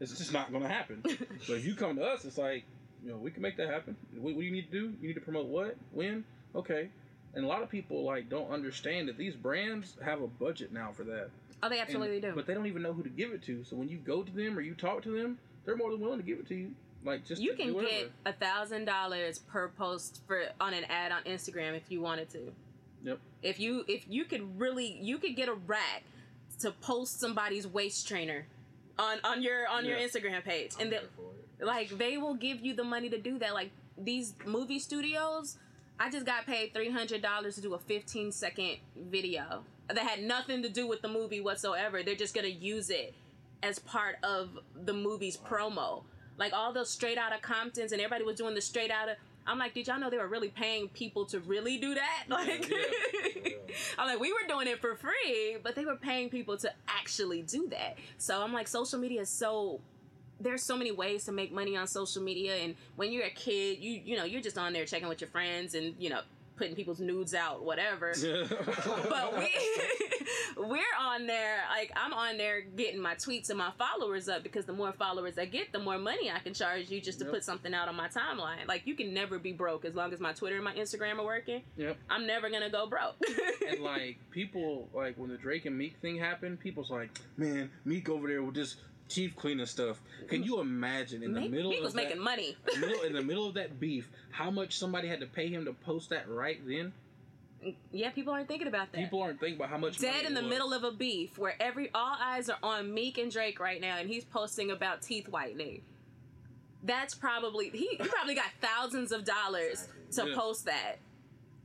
It's 0.00 0.16
just 0.16 0.32
not 0.32 0.52
gonna 0.52 0.68
happen. 0.68 1.00
but 1.02 1.56
if 1.56 1.66
you 1.66 1.74
come 1.74 1.96
to 1.96 2.04
us, 2.04 2.24
it's 2.24 2.38
like 2.38 2.64
you 3.02 3.10
know 3.10 3.16
we 3.16 3.30
can 3.30 3.42
make 3.42 3.56
that 3.58 3.68
happen. 3.68 3.96
What, 4.14 4.34
what 4.34 4.40
do 4.40 4.46
you 4.46 4.52
need 4.52 4.70
to 4.70 4.80
do? 4.80 4.94
You 5.00 5.08
need 5.08 5.14
to 5.14 5.20
promote 5.20 5.46
what? 5.46 5.76
When? 5.92 6.24
Okay. 6.54 6.88
And 7.34 7.44
a 7.44 7.48
lot 7.48 7.62
of 7.62 7.68
people 7.68 8.04
like 8.04 8.30
don't 8.30 8.50
understand 8.50 9.08
that 9.08 9.18
these 9.18 9.34
brands 9.34 9.96
have 10.04 10.22
a 10.22 10.28
budget 10.28 10.72
now 10.72 10.92
for 10.92 11.04
that. 11.04 11.30
Oh, 11.62 11.68
they 11.68 11.78
And- 11.80 11.88
absolutely 11.88 12.20
do. 12.20 12.32
But 12.34 12.46
they 12.46 12.54
don't 12.54 12.66
even 12.66 12.82
know 12.82 12.92
who 12.92 13.02
to 13.02 13.08
give 13.08 13.32
it 13.32 13.42
to. 13.44 13.64
So 13.64 13.76
when 13.76 13.88
you 13.88 13.98
go 13.98 14.22
to 14.22 14.32
them 14.32 14.56
or 14.56 14.60
you 14.60 14.74
talk 14.74 15.02
to 15.02 15.10
them, 15.10 15.38
they're 15.64 15.76
more 15.76 15.90
than 15.90 16.00
willing 16.00 16.18
to 16.18 16.24
give 16.24 16.38
it 16.38 16.48
to 16.48 16.54
you. 16.54 16.70
Like 17.04 17.26
just 17.26 17.42
you 17.42 17.54
can 17.54 17.72
get 17.74 18.10
a 18.24 18.32
thousand 18.32 18.86
dollars 18.86 19.38
per 19.38 19.68
post 19.68 20.22
for 20.26 20.42
on 20.60 20.72
an 20.72 20.84
ad 20.84 21.12
on 21.12 21.22
Instagram 21.24 21.76
if 21.76 21.90
you 21.90 22.00
wanted 22.00 22.30
to. 22.30 22.52
Yep. 23.04 23.18
If 23.42 23.60
you 23.60 23.84
if 23.86 24.06
you 24.08 24.24
could 24.24 24.58
really 24.58 24.98
you 25.00 25.18
could 25.18 25.36
get 25.36 25.48
a 25.48 25.54
rat 25.54 26.02
to 26.60 26.70
post 26.70 27.20
somebody's 27.20 27.66
waist 27.66 28.08
trainer 28.08 28.46
on 28.98 29.18
on 29.22 29.42
your 29.42 29.68
on 29.68 29.84
your 29.84 29.98
Instagram 29.98 30.42
page, 30.42 30.72
I'm 30.76 30.82
and 30.84 30.92
they, 30.92 30.96
there 30.96 31.06
for 31.14 31.30
it. 31.60 31.66
like 31.66 31.98
they 31.98 32.16
will 32.16 32.34
give 32.34 32.60
you 32.60 32.74
the 32.74 32.84
money 32.84 33.10
to 33.10 33.18
do 33.18 33.38
that. 33.38 33.52
Like 33.52 33.70
these 33.98 34.34
movie 34.46 34.78
studios, 34.78 35.58
I 36.00 36.10
just 36.10 36.24
got 36.24 36.46
paid 36.46 36.72
three 36.72 36.90
hundred 36.90 37.20
dollars 37.20 37.56
to 37.56 37.60
do 37.60 37.74
a 37.74 37.78
fifteen 37.78 38.32
second 38.32 38.78
video 38.96 39.64
that 39.88 39.98
had 39.98 40.22
nothing 40.22 40.62
to 40.62 40.70
do 40.70 40.86
with 40.86 41.02
the 41.02 41.08
movie 41.08 41.42
whatsoever. 41.42 42.02
They're 42.02 42.14
just 42.14 42.34
gonna 42.34 42.48
use 42.48 42.88
it 42.88 43.14
as 43.62 43.78
part 43.78 44.16
of 44.22 44.58
the 44.74 44.94
movie's 44.94 45.36
promo. 45.36 46.04
Like 46.38 46.52
all 46.52 46.72
those 46.72 46.90
straight 46.90 47.18
out 47.18 47.32
of 47.32 47.42
Comptons 47.42 47.92
and 47.92 48.00
everybody 48.00 48.24
was 48.24 48.36
doing 48.36 48.54
the 48.54 48.60
straight 48.60 48.90
out 48.90 49.08
of. 49.08 49.16
I'm 49.46 49.58
like, 49.58 49.74
did 49.74 49.86
y'all 49.88 50.00
know 50.00 50.08
they 50.08 50.16
were 50.16 50.26
really 50.26 50.48
paying 50.48 50.88
people 50.88 51.26
to 51.26 51.38
really 51.40 51.76
do 51.76 51.94
that? 51.94 52.24
Like, 52.28 52.68
yeah. 52.70 53.52
I'm 53.98 54.08
like, 54.08 54.18
we 54.18 54.32
were 54.32 54.46
doing 54.48 54.66
it 54.66 54.80
for 54.80 54.96
free, 54.96 55.58
but 55.62 55.74
they 55.74 55.84
were 55.84 55.96
paying 55.96 56.30
people 56.30 56.56
to 56.58 56.72
actually 56.88 57.42
do 57.42 57.68
that. 57.68 57.98
So 58.16 58.42
I'm 58.42 58.52
like, 58.52 58.68
social 58.68 58.98
media 58.98 59.22
is 59.22 59.28
so. 59.28 59.80
There's 60.40 60.64
so 60.64 60.76
many 60.76 60.90
ways 60.90 61.24
to 61.26 61.32
make 61.32 61.52
money 61.52 61.76
on 61.76 61.86
social 61.86 62.20
media, 62.20 62.56
and 62.56 62.74
when 62.96 63.12
you're 63.12 63.24
a 63.24 63.30
kid, 63.30 63.78
you 63.78 64.00
you 64.04 64.16
know 64.16 64.24
you're 64.24 64.42
just 64.42 64.58
on 64.58 64.72
there 64.72 64.84
checking 64.84 65.08
with 65.08 65.20
your 65.20 65.30
friends 65.30 65.74
and 65.74 65.94
you 65.98 66.10
know 66.10 66.20
putting 66.56 66.74
people's 66.74 67.00
nudes 67.00 67.34
out, 67.34 67.64
whatever. 67.64 68.12
But 69.08 69.38
we 69.38 69.50
we're 70.56 70.82
on 71.00 71.26
there 71.26 71.58
like 71.70 71.90
i'm 71.96 72.12
on 72.12 72.36
there 72.36 72.60
getting 72.62 73.00
my 73.00 73.14
tweets 73.14 73.50
and 73.50 73.58
my 73.58 73.72
followers 73.78 74.28
up 74.28 74.42
because 74.42 74.64
the 74.64 74.72
more 74.72 74.92
followers 74.92 75.36
i 75.38 75.44
get 75.44 75.72
the 75.72 75.78
more 75.78 75.98
money 75.98 76.30
i 76.30 76.38
can 76.38 76.54
charge 76.54 76.90
you 76.90 77.00
just 77.00 77.18
to 77.18 77.24
Yep. 77.24 77.34
put 77.34 77.44
something 77.44 77.74
out 77.74 77.88
on 77.88 77.96
my 77.96 78.08
timeline. 78.08 78.66
Like 78.68 78.86
you 78.86 78.94
can 78.94 79.12
never 79.12 79.38
be 79.38 79.52
broke 79.52 79.84
as 79.84 79.94
long 79.94 80.12
as 80.12 80.20
my 80.20 80.32
twitter 80.32 80.56
and 80.56 80.64
my 80.64 80.74
instagram 80.74 81.18
are 81.18 81.24
working. 81.24 81.62
Yep. 81.76 81.96
i'm 82.10 82.26
never 82.26 82.48
gonna 82.50 82.70
go 82.70 82.86
broke. 82.86 83.16
And 83.68 83.80
like 83.92 84.18
people 84.30 84.88
like 84.94 85.16
when 85.16 85.30
the 85.30 85.36
Drake 85.36 85.66
and 85.66 85.76
Meek 85.76 85.96
thing 86.00 86.16
happened, 86.18 86.60
people's 86.60 86.90
like, 86.90 87.10
man, 87.36 87.70
Meek 87.84 88.08
over 88.08 88.28
there 88.28 88.42
with 88.42 88.54
this 88.54 88.76
teeth 89.14 89.34
cleaning 89.36 89.66
stuff. 89.66 90.00
Can 90.28 90.42
you 90.42 90.60
imagine 90.60 91.22
in 91.22 91.32
the 91.32 91.40
Meek- 91.42 91.50
middle 91.50 91.70
Meek 91.70 91.78
of 91.80 91.84
was 91.84 91.94
that, 91.94 92.04
making 92.04 92.18
money 92.22 92.56
middle, 92.80 93.02
in 93.02 93.12
the 93.12 93.22
middle 93.30 93.46
of 93.46 93.54
that 93.54 93.78
beef, 93.80 94.10
how 94.30 94.50
much 94.50 94.76
somebody 94.78 95.08
had 95.08 95.20
to 95.20 95.26
pay 95.26 95.48
him 95.48 95.64
to 95.66 95.72
post 95.72 96.10
that 96.10 96.28
right 96.28 96.60
then? 96.66 96.92
yeah 97.92 98.10
people 98.10 98.30
aren't 98.30 98.46
thinking 98.46 98.68
about 98.68 98.92
that 98.92 99.00
People 99.00 99.22
aren't 99.22 99.40
thinking 99.40 99.56
about 99.56 99.70
how 99.70 99.78
much 99.78 99.96
dead 99.96 100.08
money 100.12 100.26
in 100.26 100.32
it 100.32 100.34
the 100.34 100.42
was. 100.42 100.50
middle 100.50 100.72
of 100.74 100.84
a 100.84 100.90
beef 100.92 101.38
where 101.38 101.54
every 101.60 101.90
all 101.94 102.14
eyes 102.20 102.50
are 102.50 102.58
on 102.62 102.92
Meek 102.92 103.16
and 103.16 103.32
Drake 103.32 103.58
right 103.58 103.80
now, 103.80 103.96
and 103.96 104.06
he's 104.06 104.22
posting 104.24 104.70
about 104.70 105.00
teeth 105.00 105.28
whitening. 105.30 105.80
That's 106.82 107.14
probably 107.14 107.70
he, 107.70 107.88
he 107.88 107.96
probably 107.96 108.34
got 108.34 108.50
thousands 108.60 109.12
of 109.12 109.24
dollars 109.24 109.88
to 110.12 110.28
Yeah. 110.28 110.34
post 110.36 110.66
that. 110.66 110.96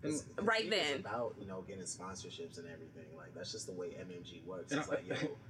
It's- 0.02 0.22
it's- 0.22 0.46
Right 0.46 0.70
then. 0.70 1.00
about 1.02 1.36
you 1.38 1.46
know 1.48 1.66
getting 1.68 1.84
sponsorships 1.84 2.58
and 2.60 2.68
everything. 2.72 3.04
Like 3.18 3.36
that's 3.36 3.52
just 3.52 3.66
the 3.66 3.74
way 3.74 3.88
MMG 3.90 4.46
works. 4.46 4.72
It's 4.72 4.88
like 4.88 5.06
yo, 5.06 5.16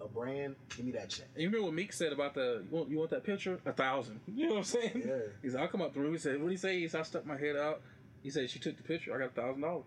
a 0.00 0.08
brand, 0.08 0.56
give 0.76 0.84
me 0.86 0.92
that 0.92 1.08
check. 1.08 1.26
And 1.34 1.42
you 1.42 1.48
remember 1.48 1.66
what 1.66 1.74
Meek 1.74 1.92
said 1.92 2.12
about 2.12 2.34
the 2.34 2.64
you 2.70 2.76
want, 2.76 2.90
you 2.90 2.98
want 2.98 3.10
that 3.10 3.24
picture? 3.24 3.60
A 3.66 3.72
thousand. 3.72 4.20
You 4.34 4.46
know 4.46 4.52
what 4.54 4.58
I'm 4.58 4.64
saying? 4.64 5.02
Yeah. 5.06 5.14
He 5.42 5.50
said, 5.50 5.60
I'll 5.60 5.68
come 5.68 5.82
up 5.82 5.94
to 5.94 6.04
him. 6.04 6.12
He 6.12 6.18
said, 6.18 6.40
What 6.42 6.50
he 6.50 6.56
say? 6.56 6.78
He 6.80 6.88
said, 6.88 7.00
I 7.00 7.04
stuck 7.04 7.26
my 7.26 7.36
head 7.36 7.56
out. 7.56 7.80
He 8.22 8.30
said, 8.30 8.48
She 8.50 8.58
took 8.58 8.76
the 8.76 8.82
picture. 8.82 9.14
I 9.14 9.18
got 9.18 9.26
a 9.36 9.40
thousand 9.40 9.62
dollars. 9.62 9.84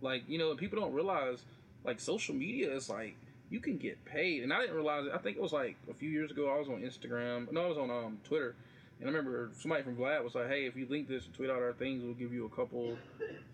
Like, 0.00 0.24
you 0.28 0.38
know, 0.38 0.54
people 0.56 0.80
don't 0.80 0.92
realize, 0.92 1.44
like, 1.84 2.00
social 2.00 2.34
media 2.34 2.74
is 2.74 2.90
like, 2.90 3.16
you 3.50 3.60
can 3.60 3.76
get 3.76 4.04
paid. 4.04 4.42
And 4.42 4.52
I 4.52 4.60
didn't 4.60 4.74
realize 4.74 5.06
it. 5.06 5.12
I 5.14 5.18
think 5.18 5.36
it 5.36 5.42
was 5.42 5.52
like 5.52 5.76
a 5.90 5.94
few 5.94 6.08
years 6.10 6.30
ago, 6.30 6.52
I 6.54 6.58
was 6.58 6.68
on 6.68 6.80
Instagram. 6.82 7.52
No, 7.52 7.66
I 7.66 7.68
was 7.68 7.78
on 7.78 7.90
um, 7.90 8.18
Twitter. 8.24 8.56
And 8.98 9.08
I 9.08 9.12
remember 9.12 9.50
somebody 9.58 9.82
from 9.82 9.96
Vlad 9.96 10.22
was 10.24 10.34
like, 10.34 10.48
Hey, 10.48 10.66
if 10.66 10.76
you 10.76 10.86
link 10.88 11.08
this 11.08 11.26
and 11.26 11.34
tweet 11.34 11.50
out 11.50 11.56
our 11.56 11.72
things, 11.72 12.02
we'll 12.02 12.14
give 12.14 12.32
you 12.32 12.46
a 12.46 12.48
couple 12.48 12.96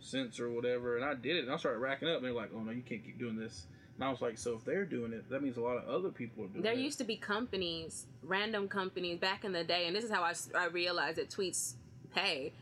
cents 0.00 0.41
or 0.41 0.50
whatever. 0.50 0.97
And 0.97 1.05
I 1.05 1.15
did 1.15 1.37
it. 1.37 1.45
And 1.45 1.53
I 1.53 1.57
started 1.57 1.79
racking 1.79 2.09
up. 2.09 2.17
And 2.17 2.25
they're 2.25 2.33
like, 2.33 2.50
Oh, 2.55 2.61
no, 2.61 2.71
you 2.71 2.83
can't 2.83 3.05
keep 3.05 3.19
doing 3.19 3.37
this. 3.37 3.67
And 3.99 4.05
I 4.07 4.11
was 4.11 4.21
like, 4.21 4.38
So 4.38 4.55
if 4.55 4.64
they're 4.64 4.85
doing 4.85 5.12
it, 5.12 5.28
that 5.28 5.43
means 5.43 5.57
a 5.57 5.61
lot 5.61 5.76
of 5.76 5.88
other 5.88 6.11
people 6.11 6.45
are 6.45 6.47
doing 6.49 6.62
There 6.62 6.73
it. 6.73 6.76
There 6.76 6.85
used 6.85 6.99
to 6.99 7.05
be 7.05 7.17
companies, 7.17 8.07
random 8.23 8.69
companies 8.69 9.19
back 9.19 9.45
in 9.45 9.52
the 9.52 9.64
day, 9.64 9.87
and 9.87 9.97
this 9.97 10.05
is 10.05 10.11
how 10.11 10.23
I, 10.23 10.35
I 10.57 10.67
realized 10.67 11.19
that 11.19 11.31
tweets 11.31 11.75
pay. 12.14 12.52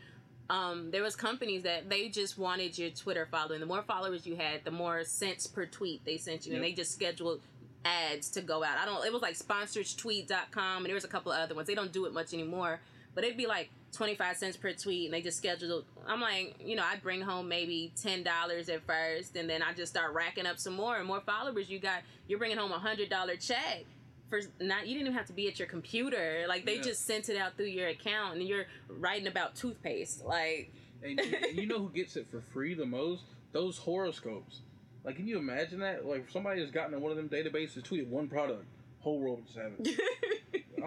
um, 0.49 0.91
there 0.91 1.03
was 1.03 1.15
companies 1.15 1.63
that 1.63 1.89
they 1.89 2.09
just 2.09 2.37
wanted 2.37 2.77
your 2.77 2.89
Twitter 2.89 3.27
following. 3.29 3.59
The 3.59 3.65
more 3.65 3.83
followers 3.83 4.25
you 4.25 4.35
had, 4.35 4.63
the 4.63 4.71
more 4.71 5.03
cents 5.03 5.45
per 5.45 5.65
tweet 5.65 6.03
they 6.05 6.17
sent 6.17 6.45
you, 6.47 6.55
and 6.55 6.63
they 6.63 6.71
just 6.73 6.91
scheduled 6.91 7.41
ads 7.85 8.29
to 8.31 8.41
go 8.41 8.63
out. 8.63 8.77
I 8.77 8.85
don't. 8.85 9.05
It 9.05 9.13
was 9.13 9.21
like 9.21 9.35
sponsortweet.com, 9.37 10.77
and 10.77 10.85
there 10.85 10.93
was 10.95 11.03
a 11.03 11.07
couple 11.09 11.31
of 11.31 11.39
other 11.39 11.53
ones. 11.55 11.67
They 11.67 11.75
don't 11.75 11.91
do 11.91 12.05
it 12.05 12.13
much 12.13 12.33
anymore, 12.33 12.79
but 13.13 13.23
it'd 13.23 13.37
be 13.37 13.45
like 13.47 13.69
twenty 13.91 14.15
five 14.15 14.37
cents 14.37 14.57
per 14.57 14.73
tweet, 14.73 15.05
and 15.05 15.13
they 15.13 15.21
just 15.21 15.37
scheduled. 15.37 15.85
I'm 16.07 16.21
like, 16.21 16.55
you 16.63 16.75
know, 16.75 16.83
I'd 16.83 17.01
bring 17.01 17.21
home 17.21 17.47
maybe 17.47 17.91
ten 18.01 18.23
dollars 18.23 18.69
at 18.69 18.85
first, 18.85 19.35
and 19.35 19.49
then 19.49 19.61
I 19.63 19.73
just 19.73 19.91
start 19.91 20.13
racking 20.13 20.45
up 20.45 20.59
some 20.59 20.75
more 20.75 20.97
and 20.97 21.07
more 21.07 21.21
followers. 21.21 21.69
You 21.69 21.79
got, 21.79 22.01
you're 22.27 22.39
bringing 22.39 22.57
home 22.57 22.71
a 22.71 22.79
hundred 22.79 23.09
dollar 23.09 23.35
check. 23.35 23.85
For 24.29 24.41
not, 24.59 24.85
you 24.87 24.93
didn't 24.95 25.07
even 25.07 25.13
have 25.17 25.27
to 25.27 25.33
be 25.33 25.47
at 25.47 25.57
your 25.57 25.69
computer. 25.69 26.45
Like 26.49 26.65
they 26.65 26.75
Yeah. 26.77 26.81
just 26.81 27.05
sent 27.05 27.29
it 27.29 27.37
out 27.37 27.55
through 27.55 27.67
your 27.67 27.87
account, 27.87 28.37
and 28.37 28.43
you're 28.47 28.65
writing 28.89 29.27
about 29.27 29.55
toothpaste. 29.55 30.25
Like, 30.25 30.71
And 31.03 31.19
you, 31.19 31.61
you 31.61 31.67
know 31.67 31.79
who 31.79 31.89
gets 31.89 32.15
it 32.17 32.27
for 32.29 32.41
free 32.41 32.73
the 32.73 32.85
most? 32.85 33.23
Those 33.53 33.77
horoscopes. 33.77 34.61
Like, 35.05 35.15
can 35.15 35.27
you 35.27 35.37
imagine 35.37 35.79
that? 35.79 36.05
Like, 36.05 36.25
if 36.25 36.31
somebody 36.33 36.59
has 36.59 36.69
gotten 36.71 36.93
in 36.93 36.99
one 37.01 37.11
of 37.11 37.17
them 37.17 37.29
databases, 37.29 37.81
tweeted 37.83 38.07
one 38.07 38.27
product, 38.27 38.65
whole 38.99 39.19
world 39.19 39.43
just 39.45 39.57
have 39.57 39.71
it. 39.79 39.97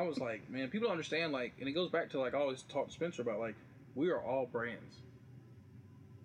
I 0.00 0.02
was 0.02 0.19
like, 0.19 0.49
man, 0.50 0.69
people 0.69 0.87
don't 0.87 0.92
understand. 0.92 1.33
Like, 1.33 1.52
and 1.61 1.69
it 1.69 1.73
goes 1.73 1.90
back 1.90 2.11
to 2.11 2.21
like 2.21 2.35
I 2.35 2.38
always 2.38 2.62
talk 2.62 2.87
to 2.87 2.92
Spencer 2.92 3.23
about 3.23 3.38
like 3.38 3.54
we 3.95 4.09
are 4.11 4.21
all 4.21 4.47
brands. 4.47 4.97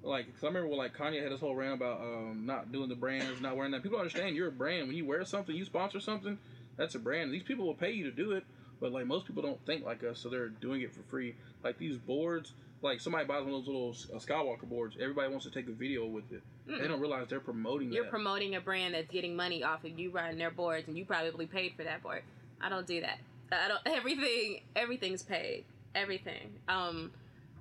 Like, 0.01 0.31
cause 0.33 0.43
I 0.43 0.47
remember 0.47 0.69
when 0.69 0.77
like 0.77 0.95
Kanye 0.95 1.21
had 1.21 1.31
this 1.31 1.39
whole 1.39 1.55
rant 1.55 1.73
about 1.73 1.99
um, 1.99 2.43
not 2.45 2.71
doing 2.71 2.89
the 2.89 2.95
brands, 2.95 3.41
not 3.41 3.57
wearing 3.57 3.71
that. 3.71 3.83
People 3.83 3.97
understand 3.97 4.35
you're 4.35 4.47
a 4.47 4.51
brand. 4.51 4.87
When 4.87 4.95
you 4.95 5.05
wear 5.05 5.25
something, 5.25 5.55
you 5.55 5.65
sponsor 5.65 5.99
something, 5.99 6.37
that's 6.77 6.95
a 6.95 6.99
brand. 6.99 7.33
These 7.33 7.43
people 7.43 7.65
will 7.65 7.73
pay 7.73 7.91
you 7.91 8.03
to 8.05 8.11
do 8.11 8.31
it, 8.31 8.45
but 8.79 8.91
like 8.91 9.07
most 9.07 9.25
people 9.25 9.41
don't 9.41 9.63
think 9.65 9.83
like 9.83 10.03
us, 10.03 10.19
so 10.19 10.29
they're 10.29 10.49
doing 10.49 10.81
it 10.81 10.93
for 10.93 11.01
free. 11.09 11.35
Like 11.63 11.77
these 11.77 11.97
boards, 11.97 12.53
like 12.81 13.01
somebody 13.01 13.25
buys 13.25 13.43
one 13.43 13.53
of 13.55 13.65
those 13.65 13.67
little 13.67 13.95
uh, 14.15 14.19
Skywalker 14.19 14.69
boards, 14.69 14.95
everybody 15.01 15.29
wants 15.29 15.45
to 15.45 15.51
take 15.51 15.67
a 15.67 15.73
video 15.73 16.05
with 16.05 16.31
it. 16.31 16.43
They 16.67 16.87
don't 16.87 17.01
realize 17.01 17.27
they're 17.29 17.39
promoting 17.39 17.91
You're 17.91 18.03
that. 18.03 18.11
promoting 18.11 18.55
a 18.55 18.61
brand 18.61 18.93
that's 18.93 19.11
getting 19.11 19.35
money 19.35 19.63
off 19.63 19.83
of 19.83 19.99
you 19.99 20.11
riding 20.11 20.37
their 20.37 20.51
boards, 20.51 20.87
and 20.87 20.97
you 20.97 21.03
probably 21.03 21.47
paid 21.47 21.73
for 21.75 21.83
that 21.83 22.03
board. 22.03 22.21
I 22.61 22.69
don't 22.69 22.85
do 22.85 23.01
that. 23.01 23.17
I 23.51 23.67
don't. 23.67 23.81
Everything, 23.97 24.61
everything's 24.75 25.23
paid. 25.23 25.65
Everything. 25.93 26.59
Um, 26.67 27.11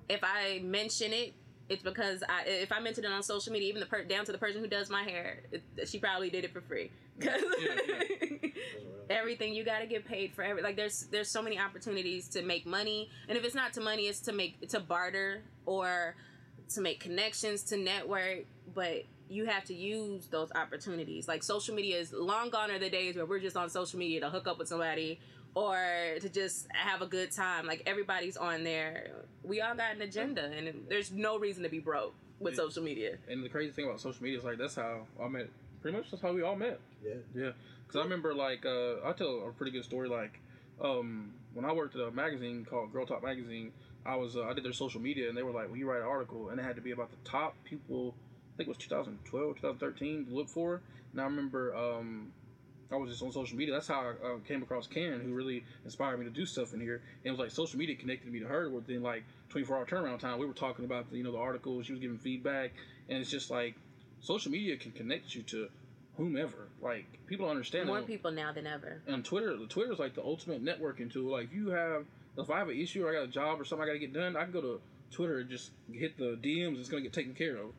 if 0.09 0.21
I 0.23 0.59
mention 0.63 1.13
it, 1.13 1.33
it's 1.69 1.83
because 1.83 2.23
I. 2.27 2.43
If 2.45 2.71
I 2.71 2.79
mention 2.79 3.05
it 3.05 3.11
on 3.11 3.23
social 3.23 3.51
media, 3.53 3.69
even 3.69 3.79
the 3.79 3.85
per, 3.85 4.03
down 4.03 4.25
to 4.25 4.31
the 4.31 4.37
person 4.37 4.61
who 4.61 4.67
does 4.67 4.89
my 4.89 5.03
hair, 5.03 5.39
it, 5.51 5.63
she 5.87 5.99
probably 5.99 6.29
did 6.29 6.43
it 6.43 6.53
for 6.53 6.61
free. 6.61 6.91
'Cause 7.19 7.41
Yeah, 7.59 8.49
everything 9.09 9.53
you 9.53 9.63
got 9.63 9.79
to 9.79 9.85
get 9.85 10.05
paid 10.05 10.33
for 10.33 10.43
every 10.43 10.61
like 10.61 10.75
there's 10.75 11.03
there's 11.11 11.29
so 11.29 11.41
many 11.41 11.57
opportunities 11.59 12.27
to 12.27 12.41
make 12.41 12.65
money 12.65 13.09
and 13.29 13.37
if 13.37 13.43
it's 13.45 13.55
not 13.55 13.71
to 13.73 13.79
money 13.81 14.03
it's 14.07 14.19
to 14.19 14.33
make 14.33 14.67
to 14.67 14.79
barter 14.79 15.41
or 15.65 16.15
to 16.69 16.81
make 16.81 16.99
connections 16.99 17.63
to 17.63 17.77
network 17.77 18.39
but 18.73 19.03
you 19.29 19.45
have 19.45 19.63
to 19.63 19.73
use 19.73 20.27
those 20.27 20.49
opportunities 20.55 21.27
like 21.27 21.43
social 21.43 21.73
media 21.75 21.97
is 21.99 22.11
long 22.11 22.49
gone 22.49 22.69
are 22.71 22.79
the 22.79 22.89
days 22.89 23.15
where 23.15 23.25
we're 23.25 23.39
just 23.39 23.55
on 23.55 23.69
social 23.69 23.99
media 23.99 24.19
to 24.19 24.29
hook 24.29 24.47
up 24.47 24.57
with 24.57 24.67
somebody 24.67 25.19
or 25.55 25.77
to 26.19 26.29
just 26.29 26.67
have 26.73 27.01
a 27.01 27.07
good 27.07 27.31
time 27.31 27.65
like 27.65 27.81
everybody's 27.85 28.37
on 28.37 28.63
there 28.63 29.11
we 29.43 29.61
all 29.61 29.73
got 29.73 29.95
an 29.95 30.01
agenda 30.01 30.43
and 30.43 30.85
there's 30.89 31.11
no 31.11 31.39
reason 31.39 31.63
to 31.63 31.69
be 31.69 31.79
broke 31.79 32.13
with 32.39 32.53
Yeah. 32.53 32.57
social 32.57 32.83
media 32.83 33.17
And 33.29 33.43
the 33.43 33.49
crazy 33.49 33.71
thing 33.71 33.85
about 33.85 33.99
social 34.01 34.21
media 34.21 34.37
is 34.37 34.43
like 34.43 34.57
that's 34.57 34.75
how 34.75 35.07
I 35.21 35.27
met. 35.29 35.47
Pretty 35.81 35.97
much 35.97 36.11
that's 36.11 36.21
how 36.21 36.33
we 36.33 36.41
all 36.41 36.55
met. 36.55 36.79
Yeah. 37.03 37.13
Yeah, 37.33 37.51
because 37.87 37.99
I 37.99 38.03
remember 38.03 38.33
like 38.33 38.65
uh, 38.65 38.95
I'll 39.05 39.13
tell 39.13 39.47
a 39.47 39.51
pretty 39.51 39.71
good 39.71 39.85
story. 39.85 40.09
Like 40.09 40.39
um, 40.81 41.31
when 41.53 41.63
I 41.63 41.71
worked 41.71 41.95
at 41.95 42.01
a 42.01 42.11
magazine 42.11 42.65
called 42.69 42.91
Girl 42.91 43.05
Talk 43.05 43.23
Magazine, 43.23 43.71
I 44.05 44.15
was 44.15 44.35
uh, 44.35 44.43
I 44.45 44.53
did 44.53 44.65
their 44.65 44.73
social 44.73 44.99
media, 44.99 45.29
and 45.29 45.37
they 45.37 45.43
were 45.43 45.51
like, 45.51 45.67
"Well, 45.67 45.77
you 45.77 45.87
write 45.89 46.01
an 46.01 46.07
article, 46.07 46.49
and 46.49 46.59
it 46.59 46.63
had 46.63 46.75
to 46.75 46.81
be 46.81 46.89
about 46.91 47.11
the 47.11 47.17
top 47.29 47.55
people." 47.63 48.15
I 48.53 48.57
think 48.57 48.67
it 48.67 48.69
was 48.69 48.77
2012, 48.79 49.55
2013 49.57 50.25
to 50.25 50.33
look 50.33 50.49
for. 50.49 50.81
And 51.11 51.21
I 51.21 51.25
remember 51.25 51.75
um, 51.75 52.31
I 52.91 52.95
was 52.95 53.09
just 53.09 53.23
on 53.23 53.31
social 53.31 53.57
media. 53.57 53.73
That's 53.73 53.87
how 53.87 54.01
I 54.01 54.27
uh, 54.27 54.37
came 54.47 54.61
across 54.61 54.87
Karen, 54.87 55.21
who 55.21 55.33
really 55.33 55.63
inspired 55.83 56.19
me 56.19 56.25
to 56.25 56.31
do 56.31 56.45
stuff 56.45 56.73
in 56.73 56.79
here. 56.79 57.01
And 57.23 57.25
it 57.25 57.31
was 57.31 57.39
like 57.39 57.51
social 57.51 57.79
media 57.79 57.95
connected 57.95 58.31
me 58.31 58.39
to 58.39 58.47
her. 58.47 58.69
Within 58.69 59.01
like 59.01 59.23
24 59.49 59.77
hour 59.77 59.85
turnaround 59.85 60.19
time, 60.19 60.37
we 60.37 60.45
were 60.45 60.53
talking 60.53 60.85
about 60.85 61.09
the, 61.09 61.17
you 61.17 61.23
know 61.23 61.31
the 61.31 61.37
article. 61.37 61.81
She 61.81 61.93
was 61.93 62.01
giving 62.01 62.17
feedback, 62.17 62.73
and 63.09 63.17
it's 63.19 63.29
just 63.29 63.49
like 63.49 63.75
social 64.21 64.51
media 64.51 64.77
can 64.77 64.91
connect 64.91 65.33
you 65.33 65.41
to 65.43 65.67
whomever. 66.17 66.69
Like 66.81 67.05
people 67.27 67.49
understand. 67.49 67.87
more 67.87 67.97
that. 67.97 68.07
people 68.07 68.31
now 68.31 68.51
than 68.53 68.67
ever 68.67 69.01
And 69.07 69.25
Twitter, 69.25 69.57
the 69.57 69.67
Twitter 69.67 69.91
is 69.91 69.99
like 69.99 70.15
the 70.15 70.23
ultimate 70.23 70.63
networking 70.63 71.11
tool. 71.11 71.31
Like 71.31 71.45
if 71.45 71.53
you 71.53 71.69
have, 71.69 72.05
if 72.37 72.49
I 72.49 72.59
have 72.59 72.69
an 72.69 72.77
issue 72.77 73.05
or 73.05 73.09
I 73.09 73.13
got 73.13 73.23
a 73.23 73.27
job 73.27 73.59
or 73.59 73.65
something 73.65 73.83
I 73.83 73.87
got 73.87 73.93
to 73.93 73.99
get 73.99 74.13
done, 74.13 74.35
I 74.35 74.43
can 74.43 74.51
go 74.51 74.61
to 74.61 74.81
Twitter 75.11 75.39
and 75.39 75.49
just 75.49 75.71
hit 75.91 76.17
the 76.17 76.37
DMs. 76.41 76.79
It's 76.79 76.89
gonna 76.89 77.03
get 77.03 77.13
taken 77.13 77.33
care 77.33 77.57
of. 77.57 77.71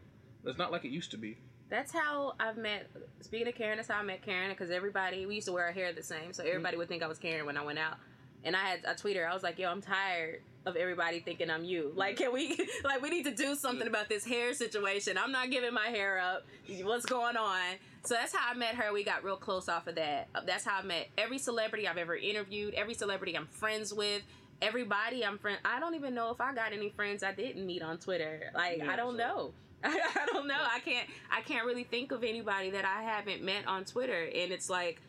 That's 0.44 0.58
not 0.58 0.72
like 0.72 0.84
it 0.84 0.90
used 0.90 1.10
to 1.12 1.18
be. 1.18 1.36
That's 1.68 1.92
how 1.92 2.34
I've 2.38 2.56
met. 2.56 2.88
Speaking 3.20 3.48
of 3.48 3.54
Karen, 3.54 3.76
that's 3.76 3.88
how 3.88 3.98
I 3.98 4.02
met 4.02 4.22
Karen 4.22 4.50
because 4.50 4.70
everybody 4.70 5.26
we 5.26 5.36
used 5.36 5.46
to 5.48 5.52
wear 5.52 5.66
our 5.66 5.72
hair 5.72 5.92
the 5.92 6.02
same, 6.02 6.32
so 6.32 6.44
everybody 6.44 6.72
mm-hmm. 6.72 6.78
would 6.78 6.88
think 6.88 7.02
I 7.02 7.08
was 7.08 7.18
Karen 7.18 7.46
when 7.46 7.56
I 7.56 7.64
went 7.64 7.78
out. 7.78 7.96
And 8.44 8.54
I 8.54 8.60
had 8.60 8.86
I 8.86 8.94
tweeted 8.94 9.16
her. 9.16 9.28
I 9.28 9.34
was 9.34 9.42
like, 9.42 9.58
"Yo, 9.58 9.68
I'm 9.68 9.82
tired 9.82 10.42
of 10.64 10.76
everybody 10.76 11.20
thinking 11.20 11.50
I'm 11.50 11.64
you. 11.64 11.92
Like, 11.94 12.16
can 12.16 12.32
we 12.32 12.56
like 12.84 13.02
we 13.02 13.10
need 13.10 13.24
to 13.24 13.34
do 13.34 13.56
something 13.56 13.88
about 13.88 14.08
this 14.08 14.24
hair 14.24 14.54
situation? 14.54 15.18
I'm 15.18 15.32
not 15.32 15.50
giving 15.50 15.74
my 15.74 15.88
hair 15.88 16.18
up. 16.18 16.46
What's 16.82 17.06
going 17.06 17.36
on?" 17.36 17.62
So 18.04 18.14
that's 18.14 18.32
how 18.32 18.52
I 18.52 18.54
met 18.54 18.76
her. 18.76 18.92
We 18.92 19.02
got 19.02 19.24
real 19.24 19.36
close 19.36 19.68
off 19.68 19.88
of 19.88 19.96
that. 19.96 20.28
That's 20.46 20.64
how 20.64 20.78
I 20.78 20.82
met 20.82 21.08
every 21.18 21.38
celebrity 21.38 21.88
I've 21.88 21.98
ever 21.98 22.14
interviewed, 22.14 22.74
every 22.74 22.94
celebrity 22.94 23.36
I'm 23.36 23.46
friends 23.46 23.92
with. 23.92 24.22
Everybody 24.62 25.24
I'm 25.24 25.38
friend. 25.38 25.58
I 25.64 25.80
don't 25.80 25.96
even 25.96 26.14
know 26.14 26.30
if 26.30 26.40
I 26.40 26.54
got 26.54 26.72
any 26.72 26.90
friends 26.90 27.22
I 27.22 27.32
didn't 27.32 27.66
meet 27.66 27.82
on 27.82 27.98
Twitter. 27.98 28.52
Like 28.54 28.78
Yeah, 28.78 28.92
I 28.92 28.96
don't 28.96 29.16
know. 29.16 29.52
I 29.84 30.26
don't 30.32 30.46
know. 30.48 30.56
I 30.58 30.80
can't. 30.80 31.08
I 31.30 31.40
can't 31.42 31.64
really 31.66 31.84
think 31.84 32.12
of 32.12 32.24
anybody 32.24 32.70
that 32.70 32.84
I 32.84 33.02
haven't 33.02 33.42
met 33.42 33.66
on 33.66 33.84
Twitter, 33.84 34.24
and 34.24 34.52
it's 34.52 34.68
like, 34.70 35.00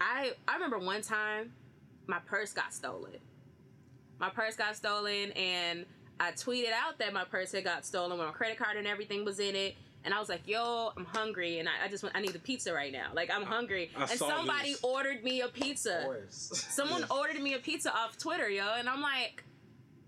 I 0.00 0.32
I 0.46 0.54
remember 0.54 0.78
one 0.78 1.02
time, 1.02 1.52
my 2.06 2.18
purse 2.26 2.52
got 2.52 2.72
stolen. 2.74 3.12
My 4.18 4.28
purse 4.30 4.56
got 4.56 4.76
stolen, 4.76 5.32
and 5.32 5.86
I 6.20 6.32
tweeted 6.32 6.72
out 6.72 6.98
that 6.98 7.12
my 7.12 7.24
purse 7.24 7.52
had 7.52 7.64
got 7.64 7.84
stolen 7.84 8.16
when 8.18 8.26
my 8.26 8.32
credit 8.32 8.58
card 8.58 8.76
and 8.76 8.86
everything 8.86 9.24
was 9.24 9.40
in 9.40 9.54
it. 9.56 9.74
And 10.04 10.12
I 10.12 10.20
was 10.20 10.28
like, 10.28 10.46
"Yo, 10.46 10.92
I'm 10.96 11.06
hungry, 11.06 11.58
and 11.60 11.68
I, 11.68 11.86
I 11.86 11.88
just 11.88 12.02
want, 12.02 12.14
I 12.14 12.20
need 12.20 12.34
a 12.36 12.38
pizza 12.38 12.72
right 12.74 12.92
now. 12.92 13.06
Like 13.14 13.30
I'm 13.34 13.42
hungry." 13.44 13.90
I 13.96 14.02
and 14.02 14.10
somebody 14.10 14.72
this. 14.72 14.84
ordered 14.84 15.24
me 15.24 15.40
a 15.40 15.46
Of 15.46 15.54
pizza. 15.54 16.02
course. 16.04 16.50
Someone 16.70 17.04
ordered 17.10 17.40
me 17.40 17.54
a 17.54 17.58
pizza 17.58 17.90
off 17.96 18.18
Twitter, 18.18 18.48
yo, 18.48 18.74
and 18.78 18.88
I'm 18.88 19.00
like, 19.00 19.42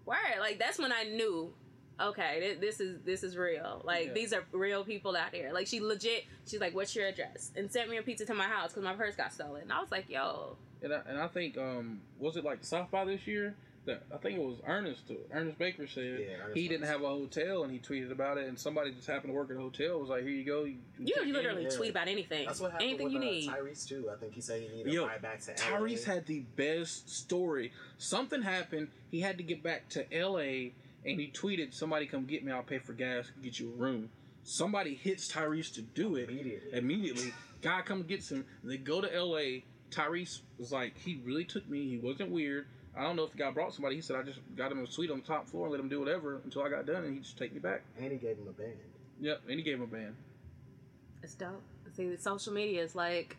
where? 0.04 0.38
Like 0.38 0.58
that's 0.58 0.78
when 0.78 0.92
I 0.92 1.04
knew, 1.04 1.52
okay, 2.00 2.54
thi- 2.54 2.60
this 2.60 2.80
is 2.80 3.00
this 3.04 3.22
is 3.22 3.36
real. 3.36 3.80
Like 3.84 4.08
Yeah. 4.08 4.12
these 4.12 4.32
are 4.32 4.44
real 4.52 4.84
people 4.84 5.16
out 5.16 5.34
here. 5.34 5.50
Like 5.52 5.66
she 5.66 5.80
legit, 5.80 6.24
she's 6.46 6.60
like, 6.60 6.74
what's 6.74 6.94
your 6.94 7.06
address? 7.06 7.52
And 7.56 7.70
sent 7.70 7.90
me 7.90 7.96
a 7.96 8.02
pizza 8.02 8.26
to 8.26 8.34
my 8.34 8.46
house 8.46 8.70
because 8.70 8.84
my 8.84 8.94
purse 8.94 9.14
got 9.16 9.32
stolen. 9.32 9.62
And 9.62 9.72
I 9.72 9.80
was 9.80 9.90
like, 9.90 10.08
yo, 10.08 10.56
And 10.82 10.92
I, 10.92 11.00
and 11.08 11.18
I 11.18 11.28
think 11.28 11.56
um 11.58 12.00
was 12.18 12.36
it 12.36 12.44
like 12.44 12.64
South 12.64 12.90
by 12.90 13.04
this 13.04 13.26
year 13.26 13.54
that 13.86 14.02
I 14.12 14.16
think 14.16 14.36
it 14.38 14.42
was 14.44 14.56
Ernest 14.66 15.12
Ernest 15.32 15.58
Baker 15.58 15.86
said 15.86 16.18
Yeah, 16.20 16.36
Ernest 16.42 16.56
he 16.56 16.66
didn't 16.66 16.86
have 16.86 17.02
a 17.02 17.08
hotel 17.08 17.62
and 17.62 17.72
he 17.72 17.78
tweeted 17.78 18.10
about 18.10 18.36
it 18.36 18.48
and 18.48 18.58
somebody 18.58 18.90
just 18.90 19.06
happened 19.06 19.32
to 19.32 19.36
work 19.36 19.48
at 19.50 19.56
a 19.56 19.60
hotel 19.60 20.00
was 20.00 20.08
like 20.08 20.22
here 20.22 20.32
you 20.32 20.44
go 20.44 20.64
you, 20.64 20.78
you, 20.98 21.14
check 21.14 21.24
you 21.24 21.32
literally 21.32 21.62
yeah. 21.62 21.68
tweet 21.70 21.90
about 21.90 22.08
anything, 22.08 22.46
That's 22.46 22.58
what 22.60 22.72
happened 22.72 22.88
anything 22.90 23.04
with 23.04 23.12
you 23.14 23.20
uh, 23.20 23.22
need. 23.22 23.48
Tyrese 23.48 23.86
too. 23.88 24.10
I 24.12 24.16
think 24.18 24.34
he 24.34 24.40
said 24.40 24.60
he 24.60 24.68
needed 24.76 24.92
Yo, 24.92 25.04
a 25.04 25.06
ride 25.06 25.22
back 25.22 25.40
to 25.42 25.52
LA. 25.52 25.56
Tyrese 25.78 26.04
had 26.04 26.26
the 26.26 26.40
best 26.56 27.08
story. 27.08 27.72
Something 27.96 28.42
happened. 28.42 28.88
He 29.08 29.20
had 29.20 29.36
to 29.38 29.44
get 29.44 29.62
back 29.62 29.88
to 29.90 30.12
L.A. 30.12 30.72
and 31.06 31.20
he 31.20 31.28
tweeted, 31.30 31.72
"Somebody 31.72 32.06
come 32.06 32.24
get 32.26 32.44
me. 32.44 32.52
I'll 32.52 32.62
pay 32.62 32.78
for 32.78 32.92
gas. 32.92 33.30
Get 33.42 33.58
you 33.60 33.70
a 33.72 33.76
room." 33.76 34.10
Somebody 34.42 34.94
hits 34.94 35.30
Tyrese 35.32 35.72
to 35.74 35.82
do 35.82 36.14
it 36.16 36.28
Immediately. 36.30 36.78
Immediately, 36.78 37.32
guy 37.62 37.82
comes 37.82 38.06
gets 38.06 38.30
him. 38.30 38.44
They 38.62 38.76
go 38.76 39.00
to 39.00 39.12
L.A. 39.12 39.64
Tyrese 39.90 40.40
was 40.58 40.70
like, 40.70 40.96
he 40.98 41.20
really 41.24 41.44
took 41.44 41.68
me. 41.68 41.88
He 41.88 41.98
wasn't 41.98 42.30
weird. 42.30 42.66
I 42.96 43.02
don't 43.02 43.16
know 43.16 43.24
if 43.24 43.32
the 43.32 43.38
guy 43.38 43.50
brought 43.50 43.74
somebody. 43.74 43.96
He 43.96 44.00
said, 44.02 44.16
I 44.16 44.22
just 44.22 44.38
got 44.56 44.70
him 44.70 44.78
a 44.82 44.86
suite 44.86 45.10
on 45.10 45.18
the 45.20 45.26
top 45.26 45.48
floor 45.48 45.64
and 45.66 45.72
let 45.72 45.80
him 45.80 45.88
do 45.88 45.98
whatever 45.98 46.40
until 46.44 46.62
I 46.62 46.68
got 46.70 46.86
done, 46.86 47.04
and 47.04 47.14
he 47.14 47.20
just 47.20 47.36
take 47.36 47.52
me 47.52 47.58
back. 47.58 47.82
and 47.98 48.12
he 48.12 48.18
gave 48.18 48.36
him 48.38 48.46
a 48.48 48.52
band. 48.52 48.76
Yep, 49.20 49.42
and 49.48 49.58
he 49.58 49.62
gave 49.62 49.74
him 49.76 49.82
a 49.82 49.86
band. 49.86 50.14
It's 51.22 51.34
dope. 51.34 51.62
See, 51.96 52.16
social 52.16 52.52
media 52.52 52.82
is 52.82 52.94
like, 52.94 53.36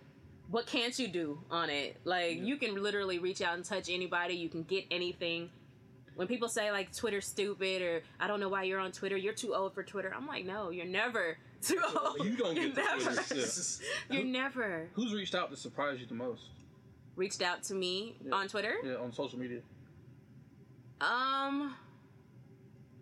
what 0.50 0.66
can't 0.66 0.98
you 1.00 1.08
do 1.08 1.40
on 1.52 1.70
it? 1.70 1.98
Like, 2.04 2.38
Yeah. 2.38 2.44
you 2.44 2.58
can 2.58 2.82
literally 2.82 3.20
reach 3.20 3.42
out 3.42 3.56
and 3.56 3.64
touch 3.64 3.90
anybody. 3.90 4.34
You 4.36 4.50
can 4.50 4.64
get 4.64 4.86
anything. 4.92 5.50
When 6.18 6.28
people 6.28 6.50
say 6.50 6.72
like 6.72 6.94
Twitter's 6.96 7.26
stupid 7.28 7.82
or 7.82 8.02
I 8.20 8.28
don't 8.28 8.40
know 8.40 8.50
why 8.50 8.64
you're 8.64 8.80
on 8.80 8.92
Twitter, 8.92 9.16
you're 9.16 9.34
too 9.34 9.54
old 9.54 9.74
for 9.74 9.84
Twitter. 9.84 10.12
I'm 10.16 10.26
like, 10.28 10.46
no, 10.46 10.72
you're 10.72 10.86
never 10.86 11.38
too 11.62 11.80
old. 11.96 12.18
You 12.26 12.36
don't 12.36 12.56
You're 12.56 12.70
get 12.70 12.76
the 12.76 12.82
never. 12.82 13.24
You're 14.14 14.24
never 14.26 14.90
Who's 14.94 15.14
reached 15.14 15.36
out 15.36 15.50
to 15.52 15.56
surprise 15.56 16.00
you 16.02 16.08
the 16.08 16.16
most? 16.16 16.42
reached 17.16 17.42
out 17.42 17.64
to 17.64 17.74
me 17.76 18.16
Yeah. 18.26 18.34
on 18.36 18.48
Twitter. 18.48 18.76
Yeah, 18.84 18.96
on 18.96 19.12
social 19.14 19.40
media. 19.40 19.62
Um, 21.02 21.76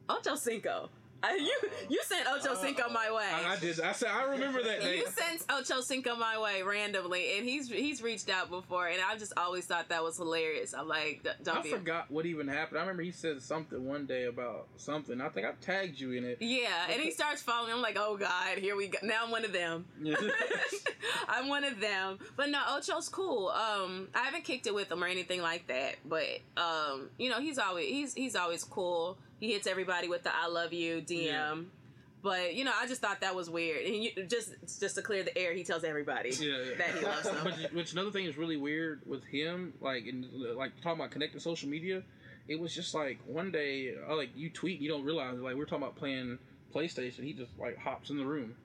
Ocho 0.10 0.36
Cinco. 0.36 0.89
You 1.33 1.57
you 1.89 1.99
sent 2.03 2.27
Ocho 2.27 2.55
Cinco 2.55 2.89
my 2.89 3.11
way. 3.11 3.29
I, 3.31 3.53
I 3.53 3.55
did. 3.57 3.79
I 3.81 3.91
said 3.91 4.09
I 4.09 4.23
remember 4.23 4.63
that 4.63 4.81
day. 4.81 4.97
you 4.97 5.07
sent 5.07 5.43
Ocho 5.49 5.81
Cinco 5.81 6.15
my 6.15 6.39
way 6.39 6.61
randomly, 6.63 7.38
and 7.38 7.47
he's 7.47 7.69
he's 7.69 8.01
reached 8.01 8.29
out 8.29 8.49
before, 8.49 8.88
and 8.88 8.99
I 9.01 9.17
just 9.17 9.33
always 9.38 9.65
thought 9.65 9.89
that 9.89 10.03
was 10.03 10.17
hilarious. 10.17 10.73
I'm 10.73 10.88
like, 10.88 11.25
don't 11.43 11.57
I 11.57 11.61
be. 11.61 11.69
forgot 11.69 12.09
what 12.11 12.25
even 12.25 12.47
happened. 12.47 12.77
I 12.77 12.81
remember 12.81 13.03
he 13.03 13.11
said 13.11 13.41
something 13.41 13.85
one 13.85 14.05
day 14.05 14.25
about 14.25 14.67
something. 14.77 15.21
I 15.21 15.29
think 15.29 15.47
I 15.47 15.51
tagged 15.61 15.99
you 15.99 16.13
in 16.13 16.23
it. 16.23 16.38
Yeah, 16.41 16.67
and 16.91 17.01
he 17.01 17.11
starts 17.11 17.41
following. 17.41 17.73
I'm 17.73 17.81
like, 17.81 17.97
oh 17.99 18.17
god, 18.17 18.57
here 18.57 18.75
we 18.75 18.88
go. 18.88 18.99
Now 19.03 19.23
I'm 19.23 19.31
one 19.31 19.45
of 19.45 19.53
them. 19.53 19.85
I'm 21.27 21.47
one 21.47 21.63
of 21.63 21.79
them. 21.79 22.19
But 22.35 22.49
no, 22.49 22.61
Ocho's 22.69 23.09
cool. 23.09 23.49
Um, 23.49 24.09
I 24.13 24.23
haven't 24.23 24.43
kicked 24.43 24.67
it 24.67 24.73
with 24.73 24.91
him 24.91 25.03
or 25.03 25.07
anything 25.07 25.41
like 25.41 25.67
that. 25.67 25.95
But 26.05 26.39
um, 26.57 27.09
you 27.17 27.29
know, 27.29 27.39
he's 27.39 27.57
always 27.57 27.88
he's 27.89 28.13
he's 28.13 28.35
always 28.35 28.63
cool. 28.63 29.17
He 29.39 29.52
hits 29.54 29.67
everybody 29.67 30.08
with 30.08 30.24
the 30.24 30.36
"I 30.36 30.48
love 30.48 30.74
you" 30.74 31.02
DM. 31.02 31.26
Yeah. 31.26 31.56
But 32.21 32.56
you 32.56 32.63
know, 32.63 32.71
I 32.76 32.88
just 32.88 33.02
thought 33.02 33.21
that 33.21 33.36
was 33.36 33.50
weird. 33.50 33.86
And 33.86 34.04
you, 34.04 34.12
just 34.28 34.54
just 34.80 34.95
to 34.95 35.02
clear 35.02 35.24
the 35.24 35.38
air, 35.38 35.54
he 35.54 35.63
tells 35.63 35.84
everybody 35.84 36.32
Yeah, 36.32 36.58
yeah. 36.58 36.76
that 36.78 36.88
he 36.98 37.06
loves 37.06 37.24
them. 37.24 37.36
Which, 37.45 37.71
which 37.71 37.93
another 37.93 38.10
thing 38.12 38.26
is 38.26 38.36
really 38.38 38.58
weird 38.58 39.02
with 39.06 39.24
him, 39.26 39.74
like 39.80 40.08
in 40.08 40.28
like 40.56 40.71
talking 40.82 41.00
about 41.00 41.12
connecting 41.12 41.39
social 41.39 41.69
media. 41.69 42.02
It 42.48 42.60
was 42.60 42.74
just 42.74 42.93
like 42.95 43.19
one 43.26 43.52
day, 43.52 43.93
uh, 44.08 44.15
like 44.15 44.30
you 44.36 44.50
tweet, 44.50 44.80
you 44.80 44.88
don't 44.89 45.04
realize 45.04 45.38
like 45.39 45.56
we're 45.56 45.65
talking 45.65 45.84
about 45.84 45.95
playing 45.95 46.39
PlayStation. 46.74 47.24
He 47.24 47.34
just 47.34 47.52
like 47.60 47.78
hops 47.78 48.10
in 48.10 48.17
the 48.17 48.26
room. 48.26 48.56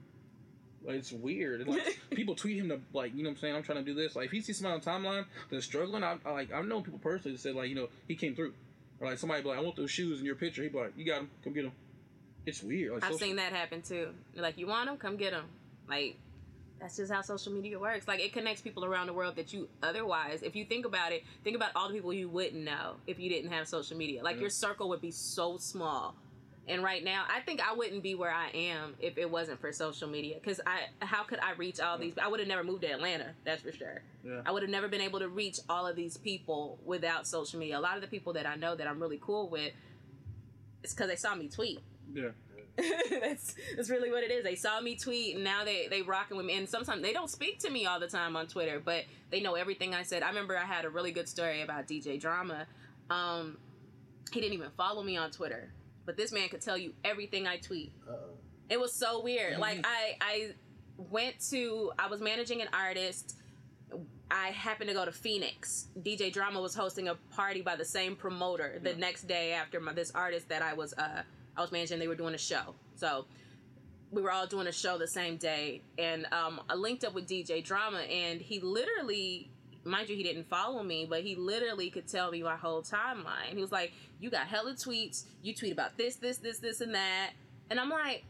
Like 0.82 0.96
it's 0.96 1.12
weird. 1.12 1.60
And, 1.60 1.70
like 1.70 1.98
people 2.10 2.34
tweet 2.34 2.56
him 2.58 2.68
to 2.70 2.80
like 2.94 3.14
you 3.14 3.22
know 3.22 3.28
what 3.28 3.36
I'm 3.36 3.40
saying. 3.40 3.56
I'm 3.56 3.62
trying 3.62 3.78
to 3.78 3.84
do 3.84 3.94
this. 3.94 4.16
Like 4.16 4.26
if 4.26 4.32
he 4.32 4.40
sees 4.40 4.58
somebody 4.58 4.74
on 4.74 4.80
the 4.80 5.08
timeline 5.08 5.24
that's 5.50 5.66
struggling, 5.66 6.02
I, 6.02 6.16
I 6.24 6.30
like 6.30 6.52
I've 6.52 6.64
known 6.66 6.82
people 6.82 6.98
personally 6.98 7.36
that 7.36 7.42
said 7.42 7.54
like 7.54 7.68
you 7.68 7.74
know 7.74 7.88
he 8.08 8.16
came 8.16 8.34
through, 8.34 8.54
or 9.00 9.08
like 9.08 9.18
somebody 9.18 9.42
be 9.42 9.48
like 9.48 9.58
I 9.58 9.62
want 9.62 9.76
those 9.76 9.90
shoes 9.90 10.20
in 10.20 10.26
your 10.26 10.34
picture. 10.36 10.62
He'd 10.62 10.72
be 10.72 10.78
like 10.78 10.92
you 10.96 11.04
got 11.06 11.16
them, 11.16 11.30
come 11.42 11.52
get 11.52 11.62
them. 11.62 11.72
It's 12.46 12.62
weird. 12.62 12.92
Like 12.92 13.04
I've 13.04 13.12
social- 13.12 13.26
seen 13.26 13.36
that 13.36 13.52
happen 13.52 13.82
too. 13.82 14.08
You're 14.34 14.42
like, 14.42 14.58
you 14.58 14.66
want 14.66 14.88
them? 14.88 14.96
Come 14.96 15.16
get 15.16 15.32
them. 15.32 15.44
Like, 15.88 16.16
that's 16.80 16.96
just 16.96 17.12
how 17.12 17.20
social 17.20 17.52
media 17.52 17.78
works. 17.78 18.08
Like, 18.08 18.20
it 18.20 18.32
connects 18.32 18.62
people 18.62 18.84
around 18.86 19.08
the 19.08 19.12
world 19.12 19.36
that 19.36 19.52
you 19.52 19.68
otherwise, 19.82 20.42
if 20.42 20.56
you 20.56 20.64
think 20.64 20.86
about 20.86 21.12
it, 21.12 21.24
think 21.44 21.54
about 21.54 21.72
all 21.76 21.88
the 21.88 21.94
people 21.94 22.12
you 22.12 22.28
wouldn't 22.28 22.64
know 22.64 22.94
if 23.06 23.18
you 23.18 23.28
didn't 23.28 23.50
have 23.50 23.68
social 23.68 23.96
media. 23.96 24.22
Like, 24.22 24.40
your 24.40 24.48
circle 24.48 24.88
would 24.88 25.02
be 25.02 25.10
so 25.10 25.58
small. 25.58 26.14
And 26.68 26.84
right 26.84 27.02
now, 27.02 27.24
I 27.28 27.40
think 27.40 27.60
I 27.60 27.74
wouldn't 27.74 28.02
be 28.02 28.14
where 28.14 28.30
I 28.30 28.48
am 28.50 28.94
if 29.00 29.18
it 29.18 29.28
wasn't 29.28 29.60
for 29.60 29.72
social 29.72 30.08
media. 30.08 30.36
Because 30.40 30.60
I, 30.66 30.82
how 31.04 31.24
could 31.24 31.40
I 31.40 31.52
reach 31.52 31.80
all 31.80 31.98
these? 31.98 32.14
I 32.22 32.28
would 32.28 32.38
have 32.38 32.48
never 32.48 32.62
moved 32.62 32.82
to 32.82 32.88
Atlanta. 32.88 33.34
That's 33.44 33.62
for 33.62 33.72
sure. 33.72 34.02
Yeah. 34.22 34.42
I 34.46 34.52
would 34.52 34.62
have 34.62 34.70
never 34.70 34.86
been 34.86 35.00
able 35.00 35.18
to 35.18 35.28
reach 35.28 35.58
all 35.68 35.86
of 35.86 35.96
these 35.96 36.16
people 36.16 36.78
without 36.84 37.26
social 37.26 37.58
media. 37.58 37.78
A 37.78 37.80
lot 37.80 37.96
of 37.96 38.02
the 38.02 38.08
people 38.08 38.34
that 38.34 38.46
I 38.46 38.54
know 38.54 38.76
that 38.76 38.86
I'm 38.86 39.00
really 39.00 39.18
cool 39.20 39.48
with, 39.48 39.72
it's 40.84 40.94
because 40.94 41.08
they 41.08 41.16
saw 41.16 41.34
me 41.34 41.48
tweet. 41.48 41.80
Yeah. 42.12 42.30
that's 43.10 43.54
that's 43.76 43.90
really 43.90 44.10
what 44.10 44.22
it 44.24 44.30
is. 44.30 44.42
They 44.42 44.54
saw 44.54 44.80
me 44.80 44.96
tweet, 44.96 45.34
and 45.34 45.44
now 45.44 45.64
they 45.64 45.86
they 45.88 46.02
rocking 46.02 46.36
with 46.36 46.46
me. 46.46 46.56
And 46.56 46.68
sometimes 46.68 47.02
they 47.02 47.12
don't 47.12 47.28
speak 47.28 47.58
to 47.60 47.70
me 47.70 47.84
all 47.86 48.00
the 48.00 48.08
time 48.08 48.36
on 48.36 48.46
Twitter, 48.46 48.80
but 48.82 49.04
they 49.30 49.40
know 49.40 49.54
everything 49.54 49.94
I 49.94 50.02
said. 50.02 50.22
I 50.22 50.28
remember 50.28 50.56
I 50.56 50.64
had 50.64 50.84
a 50.84 50.90
really 50.90 51.12
good 51.12 51.28
story 51.28 51.62
about 51.62 51.86
DJ 51.86 52.18
Drama. 52.18 52.66
Um, 53.10 53.58
he 54.32 54.40
didn't 54.40 54.54
even 54.54 54.70
follow 54.76 55.02
me 55.02 55.16
on 55.16 55.30
Twitter, 55.30 55.70
but 56.10 56.16
this 56.16 56.32
man 56.32 56.48
could 56.48 56.60
tell 56.60 56.76
you 56.76 56.92
everything 57.04 57.46
I 57.46 57.58
tweet. 57.58 57.92
Uh-oh. 58.08 58.30
It 58.68 58.80
was 58.80 58.92
so 58.92 59.22
weird. 59.22 59.52
Mm-hmm. 59.52 59.60
Like 59.60 59.86
I 59.86 60.16
I 60.20 60.50
went 60.96 61.36
to 61.50 61.92
I 62.00 62.08
was 62.08 62.20
managing 62.20 62.60
an 62.62 62.68
artist. 62.72 63.36
I 64.28 64.48
happened 64.48 64.88
to 64.88 64.94
go 64.94 65.04
to 65.04 65.12
Phoenix. 65.12 65.86
DJ 66.02 66.32
Drama 66.32 66.60
was 66.60 66.74
hosting 66.74 67.06
a 67.06 67.14
party 67.30 67.62
by 67.62 67.76
the 67.76 67.84
same 67.84 68.16
promoter 68.16 68.80
the 68.82 68.90
Yeah. 68.90 68.96
next 68.96 69.28
day 69.28 69.52
after 69.52 69.78
my, 69.78 69.92
this 69.92 70.10
artist 70.12 70.48
that 70.48 70.62
I 70.62 70.72
was 70.74 70.94
uh 70.94 71.22
I 71.56 71.60
was 71.60 71.70
managing. 71.70 72.00
They 72.00 72.08
were 72.08 72.16
doing 72.16 72.34
a 72.34 72.38
show, 72.38 72.74
so 72.96 73.26
we 74.10 74.20
were 74.20 74.32
all 74.32 74.48
doing 74.48 74.66
a 74.66 74.72
show 74.72 74.98
the 74.98 75.06
same 75.06 75.36
day. 75.36 75.82
And 75.96 76.26
um, 76.32 76.60
I 76.68 76.74
linked 76.74 77.04
up 77.04 77.14
with 77.14 77.28
DJ 77.28 77.62
Drama, 77.62 77.98
and 78.00 78.40
he 78.40 78.58
literally, 78.58 79.48
mind 79.84 80.08
you, 80.08 80.16
he 80.16 80.22
didn't 80.22 80.48
follow 80.48 80.82
me, 80.82 81.06
but 81.08 81.22
he 81.22 81.34
literally 81.34 81.90
could 81.90 82.06
tell 82.06 82.30
me 82.30 82.42
my 82.42 82.56
whole 82.56 82.82
timeline. 82.82 83.52
He 83.54 83.60
was 83.60 83.72
like, 83.72 83.92
"You 84.20 84.30
got 84.30 84.46
hella 84.46 84.72
tweets. 84.74 85.24
You 85.42 85.54
tweet 85.54 85.72
about 85.72 85.96
this, 85.96 86.16
this, 86.16 86.38
this, 86.38 86.58
this, 86.58 86.80
and 86.80 86.94
that." 86.94 87.30
And 87.70 87.78
I'm 87.80 87.90
like, 87.90 88.24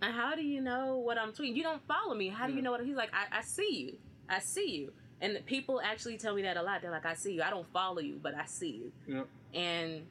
how 0.00 0.34
do 0.34 0.42
you 0.42 0.60
know 0.60 0.96
what 0.96 1.18
I'm 1.18 1.32
tweeting? 1.32 1.56
You 1.56 1.62
don't 1.62 1.82
follow 1.86 2.14
me. 2.14 2.28
How 2.28 2.46
do 2.46 2.52
you 2.54 2.62
know 2.62 2.70
what?" 2.70 2.84
He's 2.84 2.96
like, 2.96 3.10
I, 3.12 3.38
"I 3.38 3.42
see 3.42 3.80
you. 3.86 3.98
I 4.28 4.38
see 4.40 4.70
you." 4.76 4.92
And 5.20 5.44
people 5.46 5.80
actually 5.82 6.18
tell 6.18 6.34
me 6.34 6.42
that 6.42 6.56
a 6.56 6.62
lot. 6.62 6.82
They're 6.82 6.90
like, 6.90 7.06
"I 7.06 7.14
see 7.14 7.32
you. 7.34 7.42
I 7.42 7.50
don't 7.50 7.66
follow 7.72 8.00
you, 8.00 8.18
but 8.22 8.34
I 8.34 8.44
see 8.46 8.70
you." 8.70 8.92
Yeah. 9.06 9.22
and 9.60 10.02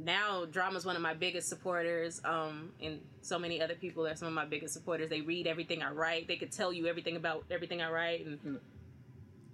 now 0.00 0.44
drama's 0.50 0.84
one 0.84 0.96
of 0.96 1.02
my 1.02 1.14
biggest 1.14 1.48
supporters 1.48 2.20
um 2.24 2.72
and 2.82 3.00
so 3.22 3.38
many 3.38 3.62
other 3.62 3.76
people 3.76 4.04
are 4.04 4.16
some 4.16 4.26
of 4.26 4.34
my 4.34 4.44
biggest 4.44 4.74
supporters 4.74 5.08
they 5.08 5.20
read 5.20 5.46
everything 5.46 5.84
i 5.84 5.90
write 5.92 6.26
they 6.26 6.34
could 6.34 6.50
tell 6.50 6.72
you 6.72 6.88
everything 6.88 7.14
about 7.14 7.44
everything 7.48 7.80
i 7.80 7.88
write 7.88 8.26
and 8.26 8.42
Mm. 8.42 8.58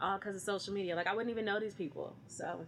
All 0.01 0.19
because 0.19 0.37
of 0.37 0.43
social 0.43 0.73
media 0.73 0.95
like 0.97 1.07
i 1.07 1.13
wouldn't 1.15 1.31
even 1.31 1.45
know 1.45 1.59
these 1.61 1.75
people 1.75 2.15
so 2.27 2.65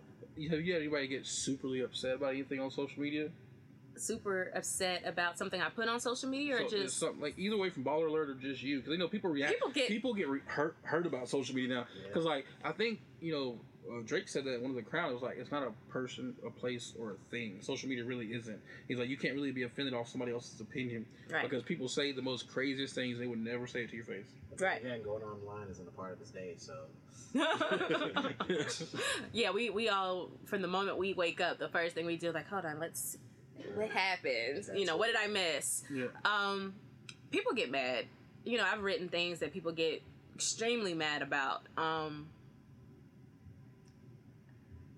Have 0.50 0.60
you 0.60 0.72
had 0.72 0.82
anybody 0.82 1.06
get 1.08 1.24
superly 1.24 1.84
upset 1.84 2.16
about 2.16 2.30
anything 2.34 2.60
on 2.60 2.70
social 2.70 3.00
media? 3.02 3.28
super 3.94 4.50
upset 4.54 5.02
about 5.06 5.36
something 5.36 5.60
i 5.60 5.68
put 5.68 5.86
on 5.88 6.00
social 6.00 6.28
media 6.28 6.56
or 6.56 6.68
So, 6.68 6.76
just 6.78 6.98
something 6.98 7.20
like 7.20 7.38
either 7.38 7.56
way 7.58 7.68
from 7.68 7.84
baller 7.84 8.08
alert 8.08 8.30
or 8.30 8.34
just 8.34 8.62
you 8.62 8.78
because 8.78 8.92
you 8.92 8.98
know 8.98 9.08
people 9.08 9.30
react. 9.30 9.52
People 9.52 9.70
get- 9.70 9.88
people 9.88 10.14
get 10.14 10.28
re- 10.28 10.40
hurt 10.46 10.76
hurt 10.82 11.06
about 11.06 11.28
social 11.28 11.54
media 11.54 11.74
now 11.76 11.86
Yeah. 12.00 12.06
because 12.08 12.24
like 12.24 12.46
I 12.64 12.72
think 12.72 13.00
you 13.20 13.32
know 13.32 13.60
uh, 13.90 14.00
Drake 14.04 14.28
said 14.28 14.44
that 14.44 14.60
one 14.60 14.70
of 14.70 14.76
the 14.76 14.82
crown 14.82 15.10
it 15.10 15.14
was 15.14 15.22
like 15.22 15.38
it's 15.38 15.50
not 15.50 15.62
a 15.62 15.72
person, 15.90 16.34
a 16.46 16.50
place, 16.50 16.94
or 16.98 17.12
a 17.12 17.30
thing. 17.30 17.58
Social 17.60 17.88
media 17.88 18.04
really 18.04 18.26
isn't. 18.26 18.60
He's 18.88 18.98
like 18.98 19.08
you 19.08 19.16
can't 19.16 19.34
really 19.34 19.50
be 19.50 19.64
offended 19.64 19.94
off 19.94 20.08
somebody 20.08 20.32
else's 20.32 20.60
opinion 20.60 21.06
right. 21.30 21.42
because 21.42 21.62
people 21.62 21.88
say 21.88 22.12
the 22.12 22.22
most 22.22 22.48
craziest 22.48 22.94
things 22.94 23.18
they 23.18 23.26
would 23.26 23.42
never 23.42 23.66
say 23.66 23.80
it 23.80 23.90
to 23.90 23.96
your 23.96 24.04
face. 24.04 24.26
right. 24.60 24.80
Yeah, 24.84 24.92
and 24.92 25.04
going 25.04 25.22
online 25.22 25.68
isn't 25.68 25.86
a 25.86 25.90
part 25.92 26.12
of 26.12 26.18
his 26.18 26.30
day, 26.30 26.54
so. 26.56 26.74
Yeah 29.32 29.52
we 29.52 29.70
we 29.70 29.88
all 29.88 30.28
from 30.44 30.60
the 30.60 30.68
moment 30.68 30.98
we 30.98 31.14
wake 31.14 31.40
up 31.40 31.58
the 31.58 31.68
first 31.68 31.94
thing 31.94 32.04
we 32.04 32.18
do 32.18 32.30
like 32.30 32.46
hold 32.46 32.66
on 32.66 32.78
let's 32.78 33.12
see 33.12 33.18
what 33.74 33.90
happens. 33.90 34.68
You 34.74 34.84
know 34.84 34.98
what 34.98 35.06
did 35.06 35.16
i 35.16 35.26
miss? 35.28 35.82
Yeah, 35.90 36.06
um 36.26 36.74
people 37.30 37.54
get 37.54 37.70
mad. 37.70 38.04
You 38.44 38.58
know 38.58 38.66
i've 38.70 38.82
written 38.82 39.08
things 39.08 39.38
that 39.38 39.52
people 39.52 39.72
get 39.72 40.02
extremely 40.34 40.92
mad 40.92 41.22
about. 41.22 41.62
Um 41.78 42.26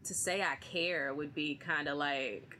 to 0.04 0.14
say 0.14 0.42
i 0.42 0.56
care 0.56 1.12
would 1.14 1.34
be 1.34 1.54
kind 1.54 1.88
of 1.88 1.96
like 1.96 2.58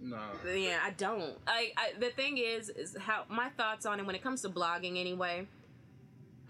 no. 0.00 0.18
yeah 0.54 0.78
i 0.84 0.90
don't. 0.90 1.34
I, 1.46 1.72
I 1.76 1.92
the 1.98 2.10
thing 2.10 2.38
is 2.38 2.68
is 2.68 2.96
how 2.98 3.24
my 3.28 3.50
thoughts 3.50 3.86
on 3.86 4.00
it 4.00 4.06
when 4.06 4.14
it 4.14 4.22
comes 4.22 4.42
to 4.42 4.48
blogging 4.48 4.98
anyway 4.98 5.46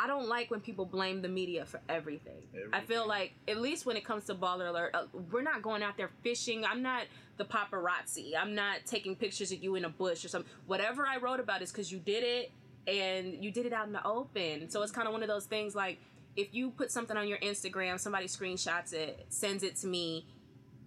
i 0.00 0.06
don't 0.06 0.28
like 0.28 0.50
when 0.50 0.60
people 0.60 0.86
blame 0.86 1.20
the 1.20 1.28
media 1.28 1.64
for 1.66 1.80
everything, 1.88 2.42
i 2.72 2.80
feel 2.80 3.06
like 3.06 3.34
at 3.46 3.60
least 3.60 3.84
when 3.84 3.96
it 3.96 4.04
comes 4.04 4.24
to 4.24 4.34
baller 4.34 4.68
alert 4.68 4.94
uh, 4.94 5.04
we're 5.30 5.42
not 5.42 5.62
going 5.62 5.82
out 5.82 5.96
there 5.96 6.10
fishing. 6.22 6.64
I'm 6.64 6.82
not 6.82 7.04
the 7.38 7.44
paparazzi. 7.44 8.32
I'm 8.38 8.54
not 8.54 8.80
taking 8.86 9.16
pictures 9.16 9.52
of 9.52 9.62
you 9.62 9.74
in 9.74 9.84
a 9.84 9.88
bush 9.88 10.24
or 10.24 10.28
something 10.28 10.50
whatever 10.66 11.06
i 11.06 11.18
wrote 11.18 11.40
about 11.40 11.60
is 11.62 11.70
because 11.70 11.92
you 11.92 11.98
did 11.98 12.24
it 12.24 12.52
and 12.86 13.42
you 13.42 13.50
did 13.50 13.66
it 13.66 13.72
out 13.72 13.86
in 13.86 13.92
the 13.92 14.04
open. 14.06 14.68
So 14.70 14.82
it's 14.82 14.92
kind 14.92 15.06
of 15.06 15.12
one 15.12 15.22
of 15.22 15.28
those 15.28 15.46
things 15.46 15.74
like 15.74 15.98
if 16.36 16.52
you 16.54 16.70
put 16.70 16.90
something 16.90 17.16
on 17.16 17.28
your 17.28 17.38
instagram 17.38 17.98
somebody 17.98 18.26
screenshots 18.26 18.92
it 18.92 19.24
sends 19.28 19.62
it 19.62 19.76
to 19.76 19.86
me 19.86 20.24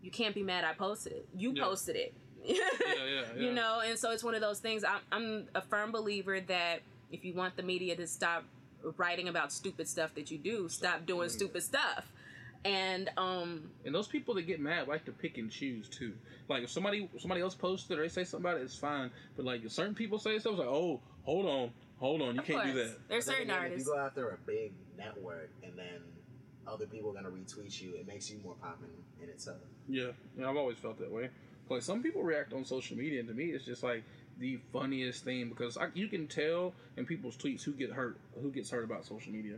you 0.02 0.12
can't 0.12 0.36
be 0.36 0.44
mad 0.44 0.64
i 0.64 0.74
posted 0.74 1.14
it 1.14 1.28
you 1.38 1.52
Yeah. 1.54 1.64
posted 1.64 1.96
it 1.96 2.14
yeah, 2.44 2.56
yeah, 2.78 3.22
yeah. 3.36 3.42
you 3.42 3.52
know 3.52 3.82
and 3.86 3.98
so 3.98 4.12
it's 4.12 4.24
one 4.24 4.36
of 4.36 4.42
those 4.42 4.60
things 4.60 4.84
I'm, 4.84 5.02
I'm 5.12 5.48
a 5.56 5.62
firm 5.62 5.92
believer 5.92 6.40
that 6.42 6.80
if 7.12 7.24
you 7.26 7.34
want 7.34 7.56
the 7.56 7.64
media 7.64 7.96
to 7.96 8.08
stop 8.08 8.44
writing 8.98 9.28
about 9.30 9.52
stupid 9.52 9.88
stuff 9.88 10.14
that 10.16 10.30
you 10.32 10.38
do 10.38 10.70
stop 10.70 11.06
doing 11.06 11.30
stupid 11.30 11.64
stuff 11.64 12.06
and 12.64 13.10
um 13.18 13.70
And 13.86 13.94
those 13.94 14.08
people 14.08 14.34
that 14.36 14.44
get 14.44 14.60
mad 14.60 14.88
like 14.88 15.06
to 15.06 15.12
pick 15.12 15.38
and 15.38 15.52
choose 15.52 15.88
too. 15.88 16.14
Like 16.50 16.64
if 16.64 16.72
somebody 16.72 17.08
somebody 17.20 17.42
else 17.42 17.54
posted 17.54 18.00
or 18.00 18.02
they 18.02 18.08
say 18.10 18.24
something 18.24 18.44
about 18.50 18.60
it, 18.60 18.64
it's 18.64 18.76
fine. 18.76 19.12
But 19.36 19.46
like 19.46 19.64
if 19.64 19.72
certain 19.72 19.94
people 19.94 20.18
say 20.18 20.40
stuff, 20.40 20.54
it's 20.54 20.60
like, 20.60 20.68
oh, 20.68 21.00
hold 21.24 21.46
on, 21.46 21.70
hold 21.98 22.22
on, 22.22 22.36
you 22.36 22.42
of 22.42 22.46
can't 22.46 22.66
do 22.66 22.74
that. 22.74 22.98
there's 23.08 23.26
certain 23.26 23.50
again, 23.50 23.56
artists 23.56 23.82
If 23.82 23.88
you 23.88 23.94
go 23.94 24.00
after 24.00 24.30
a 24.30 24.38
big 24.46 24.74
network 24.98 25.50
and 25.64 25.78
then 25.78 26.02
other 26.68 26.86
people 26.86 27.12
are 27.12 27.14
gonna 27.14 27.30
retweet 27.30 27.80
you, 27.82 27.96
it 27.96 28.08
makes 28.08 28.30
you 28.30 28.40
more 28.44 28.56
popping 28.62 28.90
in 29.22 29.30
itself. 29.30 29.58
Yeah, 29.88 30.12
yeah, 30.38 30.50
I've 30.50 30.58
always 30.58 30.78
felt 30.78 30.98
that 31.00 31.12
way. 31.12 31.30
Like 31.70 31.82
some 31.82 32.04
people 32.04 32.24
react 32.24 32.54
on 32.54 32.64
social 32.64 32.98
media, 32.98 33.20
and 33.20 33.28
to 33.30 33.34
me, 33.34 33.46
it's 33.46 33.66
just 33.66 33.84
like 33.84 34.04
the 34.40 34.60
funniest 34.74 35.24
thing 35.24 35.50
because 35.50 35.78
I, 35.78 35.88
you 35.94 36.08
can 36.08 36.28
tell 36.28 36.74
in 36.98 37.06
people's 37.06 37.38
tweets 37.38 37.64
who 37.64 37.72
get 37.72 37.92
hurt, 37.92 38.18
who 38.42 38.52
gets 38.52 38.70
hurt 38.70 38.84
about 38.84 39.06
social 39.06 39.32
media. 39.32 39.58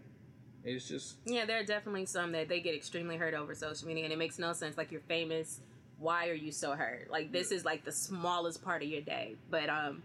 It's 0.63 0.88
just 0.88 1.15
yeah 1.26 1.45
there 1.45 1.60
are 1.60 1.63
definitely 1.63 2.06
some 2.06 2.34
that 2.34 2.50
they 2.50 2.60
get 2.60 2.76
extremely 2.76 3.15
hurt 3.15 3.34
over 3.34 3.56
social 3.56 3.88
media 3.88 4.04
and 4.04 4.12
it 4.12 4.19
makes 4.19 4.38
no 4.38 4.52
sense 4.52 4.78
like 4.78 4.91
you're 4.91 5.02
famous 5.02 5.62
why 5.97 6.28
are 6.28 6.34
you 6.34 6.52
so 6.52 6.73
hurt 6.73 7.08
like 7.10 7.32
this 7.32 7.52
is 7.52 7.63
like 7.63 7.86
the 7.86 7.91
smallest 7.91 8.62
part 8.62 8.84
of 8.84 8.89
your 8.89 9.00
day 9.02 9.36
but 9.50 9.69
um 9.69 10.04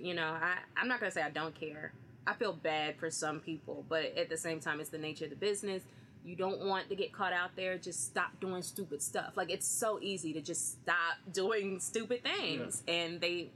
you 0.00 0.14
know 0.14 0.36
i 0.40 0.56
i'm 0.76 0.88
not 0.88 1.00
gonna 1.00 1.12
say 1.12 1.22
i 1.22 1.30
don't 1.30 1.54
care. 1.54 1.92
I 2.26 2.34
feel 2.34 2.52
bad 2.52 2.96
for 2.96 3.10
some 3.10 3.40
people 3.40 3.84
but 3.88 4.16
at 4.16 4.28
the 4.28 4.36
same 4.36 4.60
time 4.60 4.80
it's 4.80 4.90
the 4.90 4.98
nature 4.98 5.24
of 5.24 5.30
the 5.30 5.36
business. 5.36 5.82
You 6.24 6.36
don't 6.36 6.66
want 6.66 6.90
to 6.90 6.94
get 6.94 7.10
caught 7.12 7.32
out 7.32 7.56
there. 7.56 7.78
Just 7.78 8.04
stop 8.04 8.38
doing 8.38 8.60
stupid 8.60 9.00
stuff. 9.00 9.32
Like 9.34 9.50
it's 9.50 9.66
so 9.66 9.98
easy 10.02 10.34
to 10.34 10.42
just 10.42 10.82
stop 10.82 11.16
doing 11.32 11.80
stupid 11.80 12.22
things. 12.22 12.82
And 12.86 13.20
they 13.20 13.50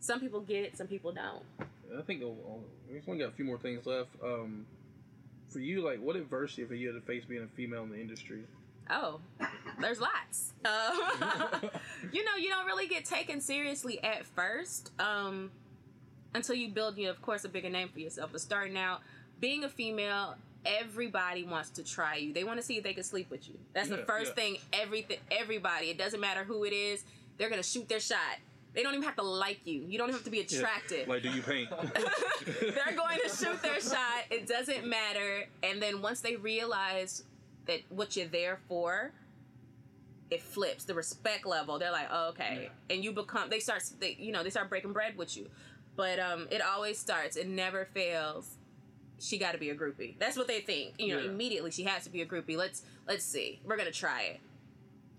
some 0.00 0.20
people 0.20 0.40
get 0.40 0.64
it, 0.64 0.76
some 0.76 0.86
people 0.86 1.12
don't. 1.12 1.42
I 1.96 2.02
think 2.02 2.22
oh, 2.22 2.36
oh, 2.46 2.60
we 2.90 3.00
only 3.08 3.20
got 3.20 3.30
a 3.30 3.36
few 3.36 3.44
more 3.44 3.58
things 3.58 3.86
left. 3.86 4.10
Um, 4.22 4.66
for 5.48 5.60
you, 5.60 5.82
like, 5.82 6.00
what 6.00 6.16
adversity 6.16 6.62
have 6.62 6.72
you 6.72 6.92
had 6.92 7.00
to 7.00 7.06
face 7.06 7.24
being 7.24 7.42
a 7.42 7.46
female 7.46 7.82
in 7.84 7.90
the 7.90 8.00
industry? 8.00 8.42
Oh, 8.90 9.20
there's 9.80 10.00
lots. 10.00 10.52
Uh, 10.64 10.92
you 12.12 12.24
know, 12.24 12.36
you 12.36 12.48
don't 12.48 12.66
really 12.66 12.86
get 12.86 13.04
taken 13.04 13.40
seriously 13.40 14.02
at 14.02 14.24
first 14.26 14.90
um, 14.98 15.50
until 16.34 16.54
you 16.54 16.68
build, 16.68 16.96
you 16.96 17.04
know, 17.04 17.10
of 17.10 17.22
course, 17.22 17.44
a 17.44 17.48
bigger 17.48 17.70
name 17.70 17.88
for 17.88 18.00
yourself. 18.00 18.30
But 18.32 18.40
starting 18.40 18.76
out, 18.76 19.00
being 19.40 19.64
a 19.64 19.68
female, 19.68 20.36
everybody 20.64 21.44
wants 21.44 21.70
to 21.70 21.84
try 21.84 22.16
you. 22.16 22.32
They 22.32 22.44
want 22.44 22.58
to 22.58 22.66
see 22.66 22.76
if 22.76 22.84
they 22.84 22.94
can 22.94 23.04
sleep 23.04 23.30
with 23.30 23.48
you. 23.48 23.54
That's 23.72 23.88
the 23.88 23.98
first 23.98 24.32
yeah. 24.36 24.42
thing. 24.42 24.56
Everything, 24.72 25.18
everybody. 25.30 25.90
It 25.90 25.98
doesn't 25.98 26.20
matter 26.20 26.44
who 26.44 26.64
it 26.64 26.72
is. 26.72 27.04
They're 27.36 27.50
gonna 27.50 27.62
shoot 27.62 27.88
their 27.88 28.00
shot. 28.00 28.38
They 28.74 28.82
don't 28.82 28.92
even 28.92 29.04
have 29.04 29.16
to 29.16 29.22
like 29.22 29.60
you. 29.66 29.80
You 29.88 29.98
don't 29.98 30.10
have 30.12 30.24
to 30.24 30.30
be 30.30 30.38
Yeah. 30.38 30.58
attractive. 30.58 31.08
Like, 31.08 31.22
do 31.22 31.30
you 31.30 31.42
paint? 31.42 31.70
They're 32.44 32.96
going 32.96 33.18
to 33.24 33.28
shoot 33.28 33.60
their 33.62 33.80
shot. 33.80 34.24
It 34.30 34.46
doesn't 34.46 34.86
matter. 34.86 35.46
And 35.62 35.80
then 35.82 36.02
once 36.02 36.20
they 36.20 36.36
realize 36.36 37.24
that 37.66 37.80
what 37.88 38.16
you're 38.16 38.28
there 38.28 38.60
for, 38.68 39.10
it 40.30 40.42
flips 40.42 40.84
the 40.84 40.94
respect 40.94 41.46
level. 41.46 41.78
They're 41.78 41.90
like, 41.92 42.08
oh, 42.10 42.28
okay, 42.30 42.70
and 42.90 43.02
you 43.04 43.12
become. 43.12 43.50
They 43.50 43.60
start. 43.60 43.82
They, 44.00 44.16
you 44.18 44.32
know, 44.32 44.42
they 44.42 44.50
start 44.50 44.68
breaking 44.68 44.92
bread 44.92 45.16
with 45.16 45.36
you. 45.36 45.48
But 45.96 46.18
um, 46.20 46.46
it 46.50 46.60
always 46.62 46.98
starts. 46.98 47.36
It 47.36 47.48
never 47.48 47.84
fails. 47.86 48.54
She 49.20 49.36
got 49.36 49.52
to 49.52 49.58
be 49.58 49.70
a 49.70 49.74
groupie. 49.74 50.16
That's 50.18 50.36
what 50.36 50.46
they 50.46 50.60
think. 50.60 50.94
You 50.98 51.14
know, 51.16 51.20
Yeah. 51.22 51.30
immediately 51.30 51.72
she 51.72 51.82
has 51.84 52.04
to 52.04 52.10
be 52.10 52.22
a 52.22 52.26
groupie. 52.26 52.56
Let's 52.56 52.82
let's 53.08 53.24
see. 53.24 53.60
We're 53.64 53.76
gonna 53.76 53.90
try 53.90 54.22
it. 54.22 54.40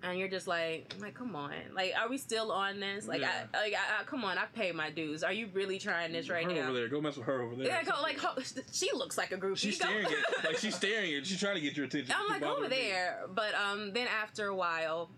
And 0.01 0.17
you're 0.17 0.29
just 0.29 0.47
like, 0.47 0.93
I'm 0.95 1.01
like, 1.01 1.13
come 1.13 1.35
on, 1.35 1.51
like, 1.73 1.93
are 1.99 2.07
we 2.09 2.17
still 2.17 2.53
on 2.53 2.79
this? 2.79 3.05
Like, 3.05 3.19
Yeah. 3.19 3.31
I, 3.53 3.57
like, 3.57 3.73
I, 3.73 3.99
I, 3.99 4.03
come 4.05 4.23
on, 4.23 4.37
I've 4.37 4.53
paid 4.53 4.73
my 4.73 4.89
dues. 4.89 5.23
Are 5.23 5.33
you 5.33 5.49
really 5.53 5.77
trying 5.77 6.13
this 6.13 6.29
right 6.29 6.45
her 6.45 6.53
now? 6.53 6.69
over 6.69 6.73
there. 6.73 6.87
Go 6.87 7.01
mess 7.01 7.17
with 7.17 7.25
her 7.25 7.41
over 7.41 7.55
there. 7.55 7.67
Yeah, 7.67 7.83
go 7.83 8.01
like 8.01 8.17
ho- 8.17 8.41
she 8.71 8.89
looks 8.93 9.17
like 9.17 9.33
a 9.33 9.37
groupie. 9.37 9.57
She's 9.57 9.75
staring 9.75 10.05
at, 10.05 10.45
like 10.45 10.57
she's 10.57 10.75
staring 10.83 11.13
at. 11.15 11.25
She's 11.27 11.37
trying 11.39 11.55
to 11.55 11.61
get 11.61 11.75
your 11.75 11.85
attention. 11.87 12.15
I'm 12.17 12.29
like 12.29 12.41
over 12.41 12.61
bothering 12.61 12.69
me. 12.69 12.77
there, 12.77 13.23
but 13.35 13.53
um, 13.55 13.91
then 13.91 14.07
after 14.07 14.47
a 14.47 14.55
while, 14.55 15.09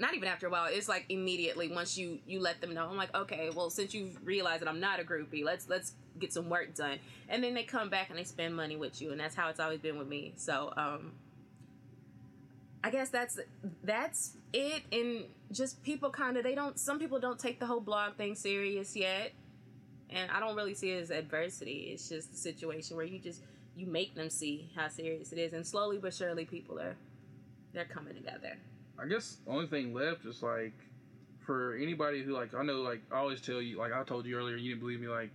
not 0.00 0.14
even 0.14 0.26
after 0.28 0.48
a 0.48 0.50
while, 0.50 0.66
it's 0.68 0.88
like 0.88 1.04
immediately 1.08 1.70
once 1.70 1.96
you 1.96 2.18
you 2.26 2.40
let 2.40 2.60
them 2.60 2.74
know. 2.74 2.88
I'm 2.88 2.96
like, 2.96 3.14
okay, 3.14 3.50
well 3.54 3.70
since 3.70 3.94
you've 3.94 4.18
realized 4.26 4.62
that 4.62 4.68
I'm 4.68 4.80
not 4.80 4.98
a 4.98 5.04
groupie, 5.04 5.44
let's 5.44 5.68
let's 5.68 5.92
get 6.18 6.32
some 6.32 6.48
work 6.48 6.74
done. 6.74 6.98
And 7.28 7.44
then 7.44 7.54
they 7.54 7.62
come 7.62 7.88
back 7.88 8.10
and 8.10 8.18
they 8.18 8.24
spend 8.24 8.56
money 8.56 8.74
with 8.74 9.00
you, 9.00 9.12
and 9.12 9.20
that's 9.20 9.36
how 9.36 9.48
it's 9.48 9.60
always 9.60 9.78
been 9.78 9.96
with 9.96 10.08
me. 10.08 10.32
So 10.36 10.72
um, 10.76 11.12
I 12.84 12.90
guess 12.90 13.10
that's 13.10 13.38
that's 13.84 14.36
it. 14.52 14.82
And 14.92 15.24
just 15.52 15.82
people 15.82 16.10
kind 16.10 16.36
of 16.36 16.44
they 16.44 16.54
don't. 16.54 16.78
Some 16.78 16.98
people 16.98 17.20
don't 17.20 17.38
take 17.38 17.60
the 17.60 17.66
whole 17.66 17.80
blog 17.80 18.16
thing 18.16 18.34
serious 18.34 18.96
yet, 18.96 19.32
and 20.10 20.30
I 20.30 20.40
don't 20.40 20.56
really 20.56 20.74
see 20.74 20.90
it 20.90 21.02
as 21.02 21.10
adversity. 21.10 21.90
It's 21.92 22.08
just 22.08 22.32
a 22.32 22.36
situation 22.36 22.96
where 22.96 23.06
you 23.06 23.18
just 23.18 23.42
you 23.76 23.86
make 23.86 24.14
them 24.14 24.30
see 24.30 24.70
how 24.74 24.88
serious 24.88 25.32
it 25.32 25.38
is, 25.38 25.52
and 25.52 25.66
slowly 25.66 25.98
but 25.98 26.12
surely 26.12 26.44
people 26.44 26.80
are 26.80 26.96
they're 27.72 27.84
coming 27.84 28.14
together. 28.14 28.58
I 28.98 29.06
guess 29.06 29.38
the 29.44 29.52
only 29.52 29.66
thing 29.66 29.94
left 29.94 30.24
is 30.26 30.42
like 30.42 30.74
for 31.40 31.76
anybody 31.76 32.22
who 32.22 32.32
like 32.32 32.54
I 32.54 32.62
know 32.62 32.82
like 32.82 33.02
I 33.12 33.18
always 33.18 33.40
tell 33.40 33.60
you 33.60 33.78
like 33.78 33.92
I 33.92 34.02
told 34.04 34.26
you 34.26 34.36
earlier 34.36 34.56
you 34.56 34.70
didn't 34.70 34.80
believe 34.80 35.00
me 35.00 35.08
like 35.08 35.30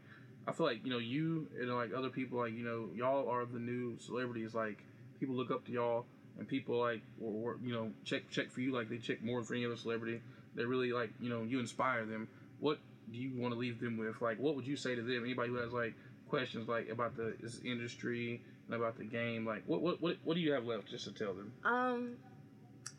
I 0.47 0.51
feel 0.51 0.65
like 0.65 0.85
you 0.85 0.91
know 0.91 0.99
you 0.99 1.47
and 1.59 1.73
like 1.73 1.91
other 1.93 2.09
people 2.09 2.39
like 2.39 2.53
you 2.53 2.63
know 2.63 2.89
y'all 2.95 3.29
are 3.29 3.45
the 3.45 3.59
new 3.59 3.97
celebrities 3.99 4.53
like 4.53 4.83
people 5.19 5.35
look 5.35 5.51
up 5.51 5.65
to 5.65 5.71
y'all 5.71 6.05
and 6.37 6.47
people 6.47 6.77
like 6.79 7.01
were, 7.17 7.31
were, 7.31 7.57
you 7.63 7.73
know 7.73 7.91
check 8.03 8.29
check 8.29 8.51
for 8.51 8.61
you 8.61 8.71
like 8.71 8.89
they 8.89 8.97
check 8.97 9.23
more 9.23 9.43
for 9.43 9.53
any 9.53 9.65
other 9.65 9.77
celebrity. 9.77 10.21
They 10.55 10.65
really 10.65 10.91
like 10.91 11.11
you 11.19 11.29
know 11.29 11.43
you 11.43 11.59
inspire 11.59 12.05
them. 12.05 12.27
What 12.59 12.79
do 13.11 13.17
you 13.17 13.31
want 13.39 13.53
to 13.53 13.59
leave 13.59 13.79
them 13.79 13.97
with? 13.97 14.21
Like 14.21 14.39
what 14.39 14.55
would 14.55 14.67
you 14.67 14.75
say 14.75 14.95
to 14.95 15.01
them? 15.01 15.23
Anybody 15.23 15.49
who 15.49 15.55
has 15.55 15.73
like 15.73 15.93
questions 16.29 16.67
like 16.67 16.89
about 16.89 17.15
the 17.15 17.35
this 17.41 17.61
industry 17.63 18.41
and 18.67 18.75
about 18.75 18.97
the 18.97 19.05
game 19.05 19.45
like 19.45 19.63
what 19.65 19.81
what 19.81 20.01
what, 20.01 20.17
what 20.25 20.33
do 20.33 20.41
you 20.41 20.51
have 20.51 20.65
left 20.65 20.89
just 20.89 21.05
to 21.05 21.11
tell 21.11 21.33
them? 21.33 21.51
Um, 21.63 22.17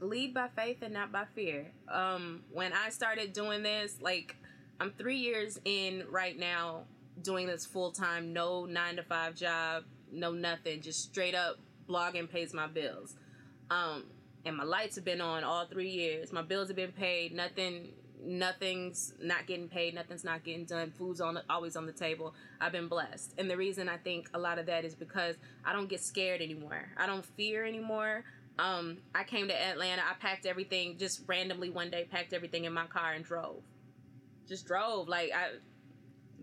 lead 0.01 0.35
by 0.35 0.49
faith 0.49 0.79
and 0.83 0.93
not 0.93 1.13
by 1.13 1.25
fear. 1.35 1.67
Um, 1.89 2.43
when 2.53 2.73
I 2.73 2.91
started 2.91 3.33
doing 3.33 3.63
this, 3.63 3.99
like 4.01 4.37
I'm 4.81 4.93
three 4.93 5.19
years 5.19 5.61
in 5.65 6.05
right 6.11 6.39
now 6.39 6.85
doing 7.23 7.47
this 7.47 7.67
full 7.67 7.91
time, 7.91 8.33
no 8.33 8.65
nine 8.65 8.97
to 8.97 9.03
five 9.03 9.35
job, 9.35 9.85
no 10.13 10.33
nothing, 10.33 10.81
just 10.81 11.03
straight 11.03 11.35
up 11.35 11.59
blogging 11.89 12.31
pays 12.31 12.55
my 12.55 12.67
bills. 12.67 13.15
Um, 13.71 14.05
and 14.45 14.57
my 14.57 14.65
lights 14.65 14.97
have 14.97 15.05
been 15.05 15.21
on 15.21 15.45
all 15.45 15.67
three 15.67 15.91
years. 15.91 16.33
My 16.33 16.43
bills 16.43 16.69
have 16.69 16.77
been 16.77 16.93
paid. 16.93 17.35
Nothing, 17.35 17.89
nothing's 18.23 19.15
not 19.21 19.47
getting 19.47 19.69
paid. 19.69 19.95
Nothing's 19.95 20.25
not 20.25 20.45
getting 20.45 20.65
done. 20.65 20.93
Food's 20.97 21.21
on 21.21 21.39
always 21.51 21.77
on 21.77 21.87
the 21.87 21.93
table. 21.93 22.35
I've 22.61 22.73
been 22.73 22.89
blessed, 22.89 23.35
and 23.39 23.51
the 23.51 23.57
reason 23.57 23.89
I 23.89 23.97
think 23.99 24.31
a 24.35 24.39
lot 24.39 24.59
of 24.59 24.67
that 24.67 24.85
is 24.85 24.95
because 24.95 25.37
I 25.65 25.73
don't 25.73 25.89
get 25.89 26.01
scared 26.01 26.41
anymore. 26.41 26.89
I 26.97 27.07
don't 27.07 27.25
fear 27.25 27.67
anymore. 27.67 28.25
Um, 28.59 28.99
I 29.15 29.23
came 29.23 29.49
to 29.49 29.55
Atlanta. 29.55 30.03
I 30.03 30.15
packed 30.19 30.47
everything 30.47 30.97
just 30.99 31.23
randomly 31.27 31.71
one 31.71 31.91
day. 31.91 32.09
Packed 32.11 32.33
everything 32.33 32.65
in 32.65 32.73
my 32.73 32.87
car 32.87 33.13
and 33.13 33.25
drove. 33.25 33.63
Just 34.49 34.67
drove 34.67 35.09
like 35.09 35.31
I 35.35 35.51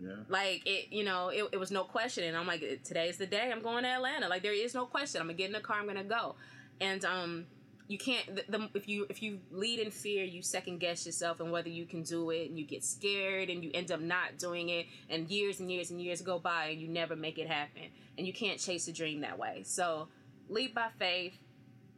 yeah 0.02 0.10
like 0.28 0.62
it 0.66 0.92
you 0.92 1.04
know 1.04 1.28
it, 1.28 1.44
it 1.52 1.56
was 1.56 1.70
no 1.70 1.82
question 1.82 2.24
and 2.24 2.36
i'm 2.36 2.46
like 2.46 2.62
today's 2.84 3.16
the 3.16 3.26
day 3.26 3.50
i'm 3.50 3.62
going 3.62 3.82
to 3.82 3.88
atlanta 3.88 4.28
like 4.28 4.42
there 4.42 4.52
is 4.52 4.74
no 4.74 4.84
question 4.84 5.20
i'm 5.20 5.26
gonna 5.26 5.36
get 5.36 5.46
in 5.46 5.52
the 5.52 5.60
car 5.60 5.78
i'm 5.78 5.86
gonna 5.86 6.04
go 6.04 6.34
and 6.80 7.04
um 7.04 7.46
you 7.88 7.98
can't 7.98 8.34
the, 8.34 8.44
the, 8.48 8.68
if 8.74 8.88
you 8.88 9.06
if 9.08 9.22
you 9.22 9.38
lead 9.50 9.78
in 9.78 9.90
fear 9.90 10.24
you 10.24 10.42
second 10.42 10.78
guess 10.78 11.06
yourself 11.06 11.40
and 11.40 11.52
whether 11.52 11.68
you 11.68 11.86
can 11.86 12.02
do 12.02 12.30
it 12.30 12.48
and 12.48 12.58
you 12.58 12.64
get 12.64 12.84
scared 12.84 13.48
and 13.48 13.62
you 13.62 13.70
end 13.74 13.92
up 13.92 14.00
not 14.00 14.38
doing 14.38 14.70
it 14.70 14.86
and 15.08 15.30
years 15.30 15.60
and 15.60 15.70
years 15.70 15.90
and 15.90 16.00
years 16.00 16.20
go 16.20 16.38
by 16.38 16.66
and 16.66 16.80
you 16.80 16.88
never 16.88 17.14
make 17.14 17.38
it 17.38 17.48
happen. 17.48 17.82
And 18.18 18.26
you 18.26 18.32
can't 18.32 18.58
chase 18.58 18.88
a 18.88 18.92
dream 18.92 19.20
that 19.20 19.38
way. 19.38 19.62
So 19.64 20.08
lead 20.48 20.74
by 20.74 20.88
faith. 20.98 21.38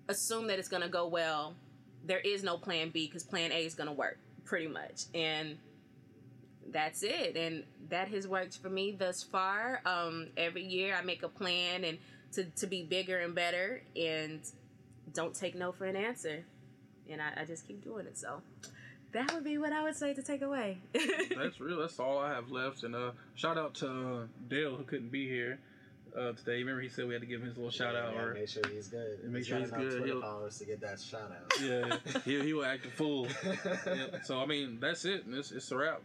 Assume 0.08 0.48
that 0.48 0.58
it's 0.58 0.68
gonna 0.68 0.88
go 0.88 1.06
well. 1.06 1.54
There 2.04 2.20
is 2.20 2.42
no 2.42 2.58
plan 2.58 2.90
b 2.90 3.06
because 3.06 3.24
plan 3.24 3.52
a 3.52 3.64
is 3.64 3.74
gonna 3.74 3.92
work 3.92 4.18
pretty 4.44 4.68
much. 4.68 5.04
And 5.14 5.56
that's 6.70 7.02
it. 7.02 7.36
And 7.36 7.64
that 7.88 8.08
has 8.08 8.28
worked 8.28 8.58
for 8.58 8.68
me 8.68 8.92
thus 8.98 9.22
far. 9.22 9.80
Um, 9.86 10.28
every 10.36 10.64
year 10.64 10.94
i 10.94 11.02
make 11.02 11.22
a 11.22 11.28
plan 11.28 11.84
and 11.84 11.96
to, 12.32 12.44
to 12.44 12.66
be 12.66 12.82
bigger 12.82 13.18
and 13.18 13.34
better. 13.34 13.82
And 13.96 14.40
don't 15.14 15.34
take 15.34 15.54
no 15.54 15.72
for 15.72 15.84
an 15.86 15.96
answer 15.96 16.44
and 17.10 17.20
I, 17.22 17.42
I 17.42 17.44
just 17.44 17.66
keep 17.66 17.82
doing 17.84 18.06
it 18.06 18.18
so 18.18 18.42
that 19.12 19.32
would 19.32 19.44
be 19.44 19.56
what 19.56 19.72
i 19.72 19.82
would 19.82 19.96
say 19.96 20.12
to 20.14 20.22
take 20.22 20.42
away 20.42 20.78
That's 21.36 21.60
real. 21.60 21.78
That's 21.80 21.98
all 22.00 22.18
I 22.18 22.30
have 22.34 22.50
left. 22.50 22.82
And 22.82 22.94
uh, 22.94 23.12
shout 23.36 23.56
out 23.56 23.74
to 23.76 23.86
uh, 23.88 24.26
Dale 24.48 24.74
who 24.76 24.82
couldn't 24.84 25.10
be 25.12 25.28
here 25.28 25.58
uh, 26.16 26.32
today. 26.32 26.58
Remember 26.58 26.80
he 26.80 26.88
said 26.88 27.06
we 27.06 27.14
had 27.14 27.20
to 27.22 27.26
give 27.28 27.40
him 27.40 27.46
his 27.48 27.56
little 27.56 27.70
shout 27.70 27.94
out. 27.94 28.12
Yeah, 28.14 28.20
Or 28.22 28.34
make 28.34 28.48
sure 28.48 28.62
he's 28.72 28.88
good. 28.88 29.22
Make 29.24 29.38
He's 29.38 29.46
sure 29.46 29.58
he's 29.58 29.70
good. 29.70 29.90
Twitter 29.90 30.06
He'll- 30.06 30.20
followers 30.20 30.58
to 30.58 30.64
get 30.64 30.80
that 30.80 31.00
shout 31.00 31.30
out. 31.30 31.60
yeah, 31.62 31.96
he, 32.24 32.42
he 32.42 32.52
will 32.54 32.64
act 32.64 32.86
a 32.86 32.90
fool. 32.90 33.28
Yep. 33.86 34.20
So 34.24 34.40
I 34.40 34.46
mean 34.46 34.78
that's 34.80 35.04
it. 35.04 35.24
It's, 35.28 35.52
it's 35.52 35.70
a 35.70 35.76
wrap. 35.76 36.00